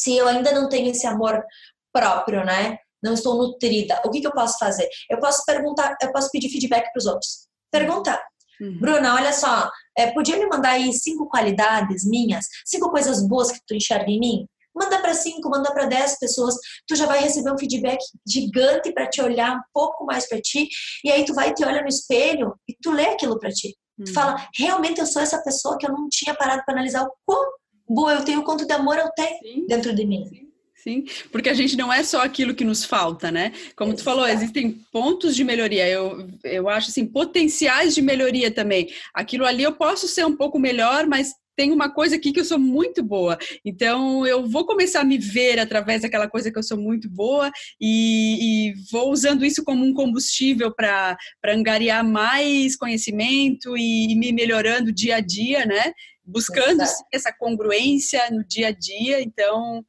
se 0.00 0.16
eu 0.16 0.26
ainda 0.26 0.52
não 0.52 0.68
tenho 0.68 0.90
esse 0.90 1.06
amor 1.06 1.44
próprio, 1.92 2.44
né? 2.44 2.78
Não 3.02 3.14
estou 3.14 3.36
nutrida, 3.36 4.00
o 4.04 4.10
que, 4.10 4.20
que 4.20 4.26
eu 4.26 4.32
posso 4.32 4.58
fazer? 4.58 4.88
Eu 5.10 5.18
posso 5.18 5.44
perguntar, 5.44 5.96
eu 6.02 6.12
posso 6.12 6.30
pedir 6.30 6.48
feedback 6.48 6.90
para 6.92 6.98
os 6.98 7.06
outros. 7.06 7.48
Perguntar. 7.70 8.22
Uhum. 8.60 8.78
Bruna, 8.78 9.14
olha 9.14 9.32
só, 9.32 9.70
é, 9.96 10.10
podia 10.10 10.38
me 10.38 10.46
mandar 10.46 10.72
aí 10.72 10.92
cinco 10.92 11.28
qualidades 11.28 12.06
minhas, 12.06 12.46
cinco 12.64 12.90
coisas 12.90 13.26
boas 13.26 13.50
que 13.50 13.60
tu 13.66 13.74
enxerga 13.74 14.10
em 14.10 14.18
mim? 14.18 14.46
Manda 14.74 15.00
para 15.00 15.14
cinco, 15.14 15.50
manda 15.50 15.72
para 15.72 15.86
dez 15.86 16.18
pessoas, 16.18 16.54
tu 16.86 16.94
já 16.94 17.06
vai 17.06 17.20
receber 17.20 17.52
um 17.52 17.58
feedback 17.58 17.98
gigante 18.26 18.92
para 18.92 19.08
te 19.08 19.20
olhar 19.20 19.56
um 19.56 19.60
pouco 19.72 20.04
mais 20.04 20.28
para 20.28 20.40
ti, 20.40 20.68
e 21.04 21.10
aí 21.10 21.24
tu 21.24 21.34
vai 21.34 21.52
te 21.52 21.64
olha 21.64 21.82
no 21.82 21.88
espelho 21.88 22.54
e 22.68 22.74
tu 22.80 22.90
lê 22.92 23.06
aquilo 23.06 23.38
para 23.38 23.50
ti. 23.50 23.76
Tu 23.98 24.08
uhum. 24.08 24.14
fala, 24.14 24.48
realmente 24.56 25.00
eu 25.00 25.06
sou 25.06 25.20
essa 25.20 25.42
pessoa 25.42 25.76
que 25.76 25.86
eu 25.86 25.92
não 25.92 26.08
tinha 26.08 26.34
parado 26.34 26.62
para 26.64 26.74
analisar 26.74 27.02
o 27.02 27.12
quão 27.26 27.50
boa 27.90 28.14
eu 28.14 28.24
tenho, 28.24 28.42
quanto 28.42 28.66
de 28.66 28.72
amor 28.72 28.96
eu 28.96 29.10
tenho 29.16 29.38
Sim. 29.42 29.66
dentro 29.66 29.94
de 29.94 30.06
mim. 30.06 30.26
Sim. 30.26 30.50
Sim, 30.82 31.04
porque 31.30 31.50
a 31.50 31.54
gente 31.54 31.76
não 31.76 31.92
é 31.92 32.02
só 32.02 32.22
aquilo 32.22 32.54
que 32.54 32.64
nos 32.64 32.86
falta, 32.86 33.30
né? 33.30 33.52
Como 33.76 33.92
tu 33.92 34.02
falou, 34.02 34.26
existem 34.26 34.80
pontos 34.90 35.36
de 35.36 35.44
melhoria. 35.44 35.86
Eu, 35.86 36.26
eu 36.42 36.70
acho 36.70 36.88
assim, 36.88 37.04
potenciais 37.04 37.94
de 37.94 38.00
melhoria 38.00 38.50
também. 38.50 38.90
Aquilo 39.12 39.44
ali 39.44 39.62
eu 39.62 39.72
posso 39.72 40.08
ser 40.08 40.24
um 40.24 40.34
pouco 40.34 40.58
melhor, 40.58 41.06
mas 41.06 41.34
tem 41.60 41.72
uma 41.72 41.90
coisa 41.90 42.16
aqui 42.16 42.32
que 42.32 42.40
eu 42.40 42.44
sou 42.44 42.58
muito 42.58 43.02
boa. 43.02 43.36
Então, 43.62 44.26
eu 44.26 44.46
vou 44.48 44.64
começar 44.64 45.02
a 45.02 45.04
me 45.04 45.18
ver 45.18 45.58
através 45.58 46.00
daquela 46.00 46.26
coisa 46.26 46.50
que 46.50 46.58
eu 46.58 46.62
sou 46.62 46.78
muito 46.78 47.06
boa 47.10 47.50
e, 47.78 48.70
e 48.70 48.74
vou 48.90 49.12
usando 49.12 49.44
isso 49.44 49.62
como 49.62 49.84
um 49.84 49.92
combustível 49.92 50.74
para 50.74 51.18
angariar 51.44 52.02
mais 52.02 52.76
conhecimento 52.76 53.76
e, 53.76 54.10
e 54.10 54.18
me 54.18 54.32
melhorando 54.32 54.90
dia 54.90 55.16
a 55.16 55.20
dia, 55.20 55.66
né? 55.66 55.92
buscando 56.24 56.86
sim, 56.86 57.04
essa 57.12 57.30
congruência 57.30 58.30
no 58.30 58.42
dia 58.42 58.68
a 58.68 58.72
dia. 58.72 59.20
Então, 59.20 59.84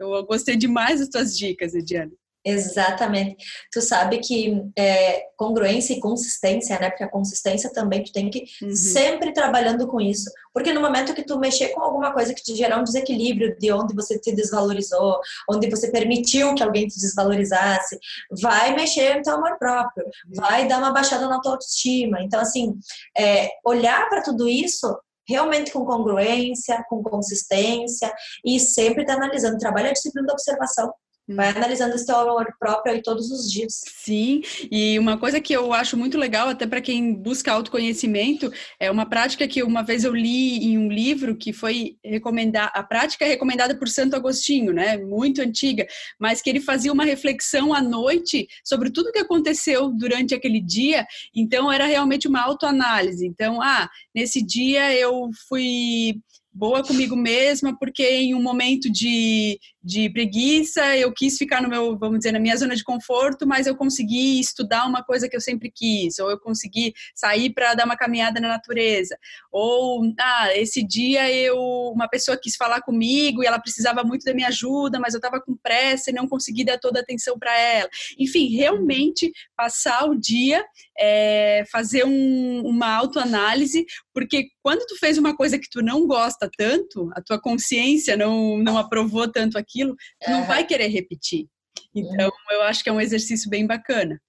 eu 0.00 0.26
gostei 0.26 0.56
demais 0.56 0.98
das 0.98 1.08
tuas 1.08 1.38
dicas, 1.38 1.72
Ediana. 1.72 2.10
Exatamente. 2.44 3.36
Tu 3.70 3.80
sabe 3.80 4.18
que 4.18 4.62
é, 4.76 5.26
congruência 5.36 5.94
e 5.94 6.00
consistência, 6.00 6.78
né? 6.78 6.90
Porque 6.90 7.04
a 7.04 7.10
consistência 7.10 7.72
também 7.72 8.02
tu 8.02 8.12
tem 8.12 8.30
que 8.30 8.44
uhum. 8.60 8.74
sempre 8.74 9.32
trabalhando 9.32 9.86
com 9.86 10.00
isso. 10.00 10.28
Porque 10.52 10.72
no 10.72 10.80
momento 10.80 11.14
que 11.14 11.22
tu 11.22 11.38
mexer 11.38 11.68
com 11.68 11.80
alguma 11.80 12.12
coisa 12.12 12.34
que 12.34 12.42
te 12.42 12.56
gerar 12.56 12.78
um 12.80 12.84
desequilíbrio 12.84 13.56
de 13.58 13.70
onde 13.72 13.94
você 13.94 14.18
te 14.18 14.32
desvalorizou, 14.32 15.20
onde 15.48 15.70
você 15.70 15.90
permitiu 15.90 16.52
que 16.54 16.64
alguém 16.64 16.88
te 16.88 16.98
desvalorizasse, 16.98 17.96
vai 18.40 18.74
mexer 18.74 19.16
no 19.16 19.22
teu 19.22 19.34
amor 19.34 19.56
próprio, 19.56 20.04
uhum. 20.04 20.34
vai 20.34 20.66
dar 20.66 20.78
uma 20.78 20.92
baixada 20.92 21.28
na 21.28 21.40
tua 21.40 21.52
autoestima. 21.52 22.22
Então, 22.22 22.40
assim, 22.40 22.74
é, 23.16 23.48
olhar 23.64 24.08
para 24.08 24.20
tudo 24.20 24.48
isso 24.48 24.92
realmente 25.28 25.70
com 25.70 25.84
congruência, 25.84 26.84
com 26.88 27.02
consistência 27.02 28.12
e 28.44 28.58
sempre 28.58 29.02
está 29.02 29.14
analisando. 29.14 29.58
Trabalha 29.58 29.90
a 29.90 29.92
disciplina 29.92 30.26
da 30.26 30.32
observação. 30.32 30.92
Vai 31.28 31.50
analisando 31.50 31.94
esse 31.94 32.04
teu 32.04 32.16
amor 32.16 32.52
próprio 32.58 32.94
aí 32.94 33.02
todos 33.02 33.30
os 33.30 33.50
dias. 33.50 33.80
Sim, 33.86 34.42
e 34.70 34.98
uma 34.98 35.16
coisa 35.16 35.40
que 35.40 35.52
eu 35.52 35.72
acho 35.72 35.96
muito 35.96 36.18
legal, 36.18 36.48
até 36.48 36.66
para 36.66 36.80
quem 36.80 37.14
busca 37.14 37.52
autoconhecimento, 37.52 38.52
é 38.78 38.90
uma 38.90 39.06
prática 39.06 39.46
que 39.46 39.62
uma 39.62 39.82
vez 39.82 40.02
eu 40.02 40.14
li 40.14 40.64
em 40.64 40.78
um 40.78 40.88
livro 40.88 41.36
que 41.36 41.52
foi 41.52 41.96
recomendar. 42.04 42.72
A 42.74 42.82
prática 42.82 43.24
é 43.24 43.28
recomendada 43.28 43.76
por 43.76 43.88
Santo 43.88 44.16
Agostinho, 44.16 44.72
né? 44.72 44.96
Muito 44.96 45.40
antiga, 45.40 45.86
mas 46.18 46.42
que 46.42 46.50
ele 46.50 46.60
fazia 46.60 46.92
uma 46.92 47.04
reflexão 47.04 47.72
à 47.72 47.80
noite 47.80 48.48
sobre 48.64 48.90
tudo 48.90 49.12
que 49.12 49.20
aconteceu 49.20 49.90
durante 49.90 50.34
aquele 50.34 50.60
dia. 50.60 51.06
Então 51.34 51.70
era 51.70 51.86
realmente 51.86 52.26
uma 52.26 52.42
autoanálise. 52.42 53.24
Então, 53.24 53.62
ah, 53.62 53.88
nesse 54.12 54.44
dia 54.44 54.92
eu 54.96 55.30
fui 55.48 56.20
boa 56.52 56.82
comigo 56.82 57.16
mesma, 57.16 57.76
porque 57.78 58.06
em 58.06 58.34
um 58.34 58.42
momento 58.42 58.90
de, 58.90 59.58
de 59.82 60.08
preguiça 60.10 60.96
eu 60.96 61.12
quis 61.12 61.36
ficar 61.36 61.60
no 61.60 61.68
meu, 61.68 61.96
vamos 61.98 62.18
dizer, 62.18 62.32
na 62.32 62.38
minha 62.38 62.56
zona 62.56 62.76
de 62.76 62.84
conforto, 62.84 63.46
mas 63.46 63.66
eu 63.66 63.74
consegui 63.74 64.38
estudar 64.38 64.86
uma 64.86 65.02
coisa 65.02 65.28
que 65.28 65.36
eu 65.36 65.40
sempre 65.40 65.70
quis, 65.70 66.18
ou 66.18 66.30
eu 66.30 66.38
consegui 66.38 66.94
sair 67.14 67.50
para 67.50 67.74
dar 67.74 67.84
uma 67.84 67.96
caminhada 67.96 68.40
na 68.40 68.48
natureza, 68.48 69.16
ou 69.50 70.02
ah, 70.18 70.56
esse 70.56 70.82
dia 70.82 71.30
eu 71.32 71.56
uma 71.92 72.08
pessoa 72.08 72.38
quis 72.40 72.56
falar 72.56 72.80
comigo 72.82 73.42
e 73.42 73.46
ela 73.46 73.58
precisava 73.58 74.04
muito 74.04 74.24
da 74.24 74.34
minha 74.34 74.48
ajuda, 74.48 75.00
mas 75.00 75.14
eu 75.14 75.18
estava 75.18 75.40
com 75.40 75.56
pressa 75.56 76.10
e 76.10 76.14
não 76.14 76.28
consegui 76.28 76.64
dar 76.64 76.78
toda 76.78 77.00
a 77.00 77.02
atenção 77.02 77.38
para 77.38 77.56
ela. 77.58 77.88
Enfim, 78.18 78.48
realmente 78.48 79.32
passar 79.56 80.08
o 80.08 80.18
dia, 80.18 80.64
é, 80.98 81.64
fazer 81.70 82.04
um, 82.04 82.62
uma 82.64 82.94
autoanálise, 82.94 83.84
porque 84.14 84.48
quando 84.62 84.86
tu 84.86 84.96
fez 84.98 85.18
uma 85.18 85.36
coisa 85.36 85.58
que 85.58 85.68
tu 85.70 85.82
não 85.82 86.06
gosta 86.06 86.48
tanto, 86.56 87.10
a 87.14 87.20
tua 87.20 87.40
consciência 87.40 88.16
não, 88.16 88.58
não 88.58 88.78
aprovou 88.78 89.30
tanto 89.30 89.58
aquilo, 89.58 89.71
tu 89.72 90.30
não 90.30 90.44
vai 90.44 90.64
querer 90.64 90.88
repetir. 90.88 91.48
Então, 91.94 92.30
eu 92.50 92.62
acho 92.62 92.82
que 92.82 92.88
é 92.88 92.92
um 92.92 93.00
exercício 93.00 93.48
bem 93.50 93.66
bacana. 93.66 94.20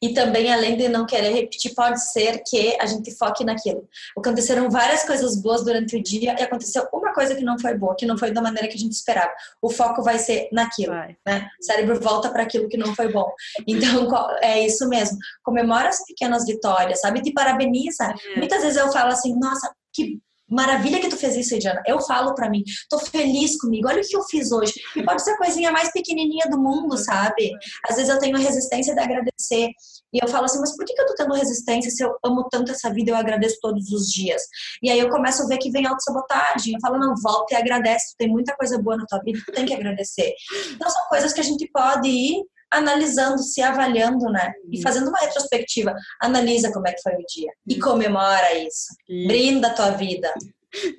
E 0.00 0.14
também, 0.14 0.52
além 0.52 0.76
de 0.76 0.88
não 0.88 1.04
querer 1.04 1.30
repetir, 1.30 1.74
pode 1.74 2.02
ser 2.12 2.42
que 2.46 2.76
a 2.80 2.86
gente 2.86 3.16
foque 3.16 3.44
naquilo. 3.44 3.86
Aconteceram 4.16 4.70
várias 4.70 5.04
coisas 5.04 5.40
boas 5.40 5.64
durante 5.64 5.96
o 5.96 6.02
dia 6.02 6.34
e 6.38 6.42
aconteceu 6.42 6.86
uma 6.92 7.12
coisa 7.12 7.34
que 7.34 7.44
não 7.44 7.58
foi 7.58 7.76
boa, 7.76 7.96
que 7.96 8.06
não 8.06 8.16
foi 8.16 8.30
da 8.30 8.40
maneira 8.40 8.68
que 8.68 8.76
a 8.76 8.78
gente 8.78 8.92
esperava. 8.92 9.32
O 9.60 9.70
foco 9.70 10.02
vai 10.02 10.18
ser 10.18 10.48
naquilo, 10.52 10.94
vai. 10.94 11.16
né? 11.26 11.48
O 11.60 11.64
cérebro 11.64 12.00
volta 12.00 12.30
para 12.30 12.42
aquilo 12.42 12.68
que 12.68 12.76
não 12.76 12.94
foi 12.94 13.12
bom. 13.12 13.30
Então, 13.66 14.08
é 14.40 14.64
isso 14.64 14.88
mesmo. 14.88 15.18
Comemora 15.42 15.88
as 15.88 16.04
pequenas 16.06 16.46
vitórias, 16.46 17.00
sabe? 17.00 17.20
Te 17.20 17.32
parabeniza. 17.32 18.14
É. 18.34 18.38
Muitas 18.38 18.62
vezes 18.62 18.78
eu 18.78 18.90
falo 18.92 19.10
assim, 19.10 19.38
nossa, 19.38 19.70
que 19.92 20.18
Maravilha 20.48 21.00
que 21.00 21.08
tu 21.08 21.16
fez 21.16 21.36
isso, 21.36 21.54
Ediana. 21.54 21.82
Eu 21.86 22.00
falo 22.00 22.34
para 22.34 22.48
mim, 22.48 22.62
tô 22.88 22.98
feliz 22.98 23.60
comigo. 23.60 23.88
Olha 23.88 24.00
o 24.00 24.06
que 24.06 24.16
eu 24.16 24.22
fiz 24.24 24.50
hoje. 24.50 24.72
E 24.96 25.02
pode 25.02 25.22
ser 25.22 25.32
a 25.32 25.36
coisinha 25.36 25.70
mais 25.70 25.92
pequenininha 25.92 26.46
do 26.50 26.58
mundo, 26.58 26.96
sabe? 26.96 27.52
Às 27.88 27.96
vezes 27.96 28.10
eu 28.10 28.18
tenho 28.18 28.38
resistência 28.38 28.94
de 28.94 29.00
agradecer. 29.00 29.70
E 30.12 30.18
eu 30.22 30.28
falo 30.28 30.46
assim, 30.46 30.58
mas 30.58 30.74
por 30.74 30.86
que 30.86 30.98
eu 30.98 31.06
tô 31.06 31.14
tendo 31.14 31.34
resistência 31.34 31.90
se 31.90 32.02
eu 32.02 32.16
amo 32.24 32.48
tanto 32.50 32.72
essa 32.72 32.90
vida 32.92 33.10
e 33.10 33.12
eu 33.12 33.16
agradeço 33.16 33.58
todos 33.60 33.92
os 33.92 34.10
dias? 34.10 34.42
E 34.82 34.90
aí 34.90 34.98
eu 34.98 35.10
começo 35.10 35.42
a 35.42 35.46
ver 35.46 35.58
que 35.58 35.70
vem 35.70 35.86
autossabotagem. 35.86 36.74
Eu 36.74 36.80
falo, 36.80 36.98
não, 36.98 37.14
volta 37.22 37.54
e 37.54 37.56
agradece. 37.56 38.12
Tu 38.12 38.18
tem 38.18 38.28
muita 38.28 38.56
coisa 38.56 38.80
boa 38.80 38.96
na 38.96 39.04
tua 39.04 39.20
vida, 39.20 39.38
tu 39.44 39.52
tem 39.52 39.66
que 39.66 39.74
agradecer. 39.74 40.32
Então 40.72 40.88
são 40.88 41.08
coisas 41.08 41.32
que 41.32 41.40
a 41.40 41.44
gente 41.44 41.68
pode 41.70 42.08
ir 42.08 42.42
analisando, 42.70 43.42
se 43.42 43.62
avaliando, 43.62 44.26
né? 44.30 44.52
E 44.70 44.76
uhum. 44.76 44.82
fazendo 44.82 45.08
uma 45.08 45.18
retrospectiva. 45.18 45.94
Analisa 46.20 46.72
como 46.72 46.86
é 46.88 46.92
que 46.92 47.02
foi 47.02 47.14
o 47.14 47.24
dia 47.28 47.50
e 47.66 47.74
uhum. 47.74 47.80
comemora 47.80 48.54
isso. 48.58 48.94
Brinda 49.26 49.68
a 49.68 49.74
tua 49.74 49.90
vida. 49.90 50.32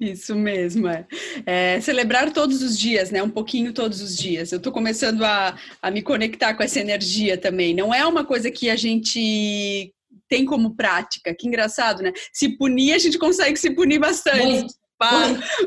Isso 0.01 0.35
mesmo, 0.35 0.87
é. 0.87 1.05
é. 1.45 1.79
Celebrar 1.81 2.33
todos 2.33 2.63
os 2.63 2.77
dias, 2.77 3.11
né? 3.11 3.21
Um 3.21 3.29
pouquinho 3.29 3.71
todos 3.71 4.01
os 4.01 4.17
dias. 4.17 4.51
Eu 4.51 4.57
estou 4.57 4.73
começando 4.73 5.23
a, 5.23 5.55
a 5.81 5.91
me 5.91 6.01
conectar 6.01 6.55
com 6.55 6.63
essa 6.63 6.79
energia 6.79 7.37
também. 7.37 7.75
Não 7.75 7.93
é 7.93 8.05
uma 8.05 8.25
coisa 8.25 8.49
que 8.49 8.69
a 8.69 8.75
gente 8.75 9.93
tem 10.27 10.45
como 10.45 10.75
prática. 10.75 11.35
Que 11.37 11.47
engraçado, 11.47 12.01
né? 12.01 12.11
Se 12.33 12.57
punir, 12.57 12.93
a 12.93 12.97
gente 12.97 13.19
consegue 13.19 13.57
se 13.57 13.69
punir 13.69 13.99
bastante. 13.99 14.45
Muito 14.45 14.78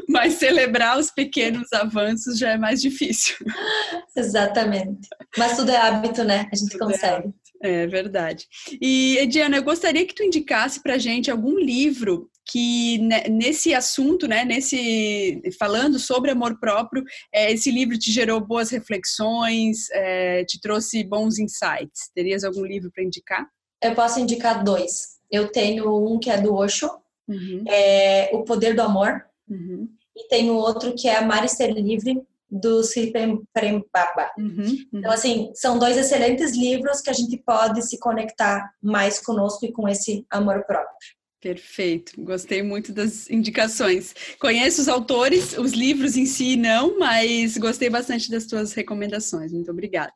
mas 0.08 0.34
celebrar 0.34 0.98
os 0.98 1.10
pequenos 1.10 1.72
avanços 1.72 2.38
já 2.38 2.50
é 2.50 2.58
mais 2.58 2.80
difícil. 2.80 3.36
Exatamente. 4.16 5.08
Mas 5.36 5.56
tudo 5.56 5.70
é 5.70 5.76
hábito, 5.76 6.22
né? 6.22 6.48
A 6.52 6.56
gente 6.56 6.72
tudo 6.72 6.84
é 6.84 6.92
consegue. 6.92 7.34
É, 7.62 7.82
é, 7.82 7.86
verdade. 7.86 8.46
E, 8.80 9.16
Ediana, 9.18 9.56
eu 9.56 9.62
gostaria 9.62 10.06
que 10.06 10.14
tu 10.14 10.22
indicasse 10.22 10.82
para 10.82 10.98
gente 10.98 11.30
algum 11.30 11.58
livro 11.58 12.28
que 12.50 12.98
nesse 13.30 13.72
assunto, 13.72 14.26
né, 14.26 14.44
nesse 14.44 15.40
falando 15.58 15.98
sobre 15.98 16.32
amor 16.32 16.58
próprio, 16.58 17.04
é, 17.32 17.52
esse 17.52 17.70
livro 17.70 17.96
te 17.96 18.10
gerou 18.10 18.40
boas 18.40 18.70
reflexões, 18.70 19.88
é, 19.92 20.44
te 20.44 20.60
trouxe 20.60 21.04
bons 21.04 21.38
insights. 21.38 22.10
Terias 22.14 22.42
algum 22.42 22.64
livro 22.64 22.90
para 22.92 23.04
indicar? 23.04 23.46
Eu 23.82 23.94
posso 23.94 24.20
indicar 24.20 24.62
dois. 24.62 25.20
Eu 25.30 25.50
tenho 25.50 25.88
um 26.06 26.18
que 26.18 26.30
é 26.30 26.40
do 26.40 26.54
Osho, 26.54 26.90
uhum. 27.28 27.64
é 27.66 28.30
O 28.32 28.44
Poder 28.44 28.74
do 28.74 28.82
Amor. 28.82 29.24
Uhum. 29.48 29.88
E 30.14 30.28
tem 30.28 30.50
o 30.50 30.56
outro 30.56 30.94
que 30.94 31.08
é 31.08 31.16
Amar 31.16 31.44
e 31.44 31.48
Ser 31.48 31.72
Livre, 31.72 32.22
do 32.52 32.82
Sirpem 32.82 33.42
Prembaba. 33.52 34.30
Uhum, 34.36 34.64
uhum. 34.66 34.86
Então, 34.92 35.10
assim, 35.10 35.50
são 35.54 35.78
dois 35.78 35.96
excelentes 35.96 36.54
livros 36.54 37.00
que 37.00 37.08
a 37.08 37.14
gente 37.14 37.38
pode 37.38 37.80
se 37.82 37.98
conectar 37.98 38.74
mais 38.82 39.18
conosco 39.18 39.64
e 39.64 39.72
com 39.72 39.88
esse 39.88 40.26
amor 40.30 40.62
próprio. 40.66 40.94
Perfeito, 41.40 42.12
gostei 42.22 42.62
muito 42.62 42.92
das 42.92 43.28
indicações. 43.28 44.14
Conheço 44.38 44.82
os 44.82 44.88
autores, 44.88 45.56
os 45.58 45.72
livros 45.72 46.16
em 46.16 46.26
si 46.26 46.56
não, 46.56 46.98
mas 46.98 47.56
gostei 47.56 47.90
bastante 47.90 48.30
das 48.30 48.46
tuas 48.46 48.74
recomendações. 48.74 49.50
Muito 49.50 49.70
obrigada. 49.70 50.12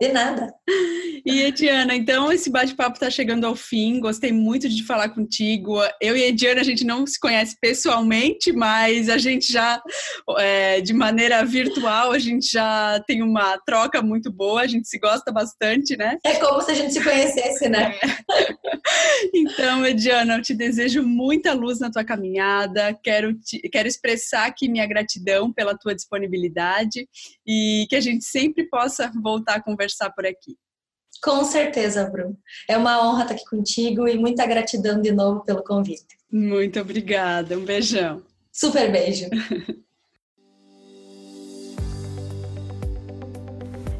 De 0.00 0.08
nada. 0.12 0.52
E 1.24 1.42
Ediana, 1.42 1.94
então 1.94 2.30
esse 2.30 2.50
bate-papo 2.50 2.94
está 2.94 3.10
chegando 3.10 3.46
ao 3.46 3.56
fim. 3.56 3.98
Gostei 3.98 4.30
muito 4.30 4.68
de 4.68 4.84
falar 4.84 5.08
contigo. 5.08 5.78
Eu 6.00 6.16
e 6.16 6.22
a 6.22 6.28
Ediana, 6.28 6.60
a 6.60 6.64
gente 6.64 6.84
não 6.84 7.06
se 7.06 7.18
conhece 7.18 7.56
pessoalmente, 7.60 8.52
mas 8.52 9.08
a 9.08 9.18
gente 9.18 9.52
já, 9.52 9.82
é, 10.38 10.80
de 10.80 10.92
maneira 10.92 11.44
virtual, 11.44 12.12
a 12.12 12.18
gente 12.18 12.50
já 12.52 13.02
tem 13.06 13.22
uma 13.22 13.58
troca 13.66 14.00
muito 14.02 14.30
boa. 14.30 14.60
A 14.60 14.66
gente 14.66 14.86
se 14.86 14.98
gosta 14.98 15.32
bastante, 15.32 15.96
né? 15.96 16.18
É 16.24 16.34
como 16.34 16.60
se 16.62 16.70
a 16.70 16.74
gente 16.74 16.92
se 16.92 17.02
conhecesse, 17.02 17.68
né? 17.68 17.94
É. 18.02 18.56
Então, 19.34 19.84
Ediana, 19.84 20.36
eu 20.36 20.42
te 20.42 20.54
desejo 20.54 21.02
muita 21.02 21.52
luz 21.52 21.80
na 21.80 21.90
tua 21.90 22.04
caminhada. 22.04 22.96
Quero, 23.02 23.34
te, 23.34 23.58
quero 23.68 23.88
expressar 23.88 24.46
aqui 24.46 24.68
minha 24.68 24.86
gratidão 24.86 25.52
pela 25.52 25.76
tua 25.76 25.94
disponibilidade 25.94 27.08
e 27.46 27.86
que 27.88 27.96
a 27.96 28.00
gente 28.00 28.24
sempre 28.24 28.64
possa 28.68 29.10
voltar 29.22 29.56
a 29.56 29.62
conversar 29.62 30.10
por 30.10 30.26
aqui. 30.26 30.56
Com 31.22 31.44
certeza, 31.44 32.08
Bruno. 32.10 32.36
É 32.68 32.76
uma 32.76 33.06
honra 33.06 33.22
estar 33.22 33.34
aqui 33.34 33.44
contigo 33.44 34.06
e 34.06 34.18
muita 34.18 34.46
gratidão 34.46 35.00
de 35.00 35.12
novo 35.12 35.44
pelo 35.44 35.62
convite. 35.62 36.16
Muito 36.30 36.78
obrigada. 36.80 37.56
Um 37.58 37.64
beijão. 37.64 38.22
Super 38.52 38.90
beijo. 38.90 39.26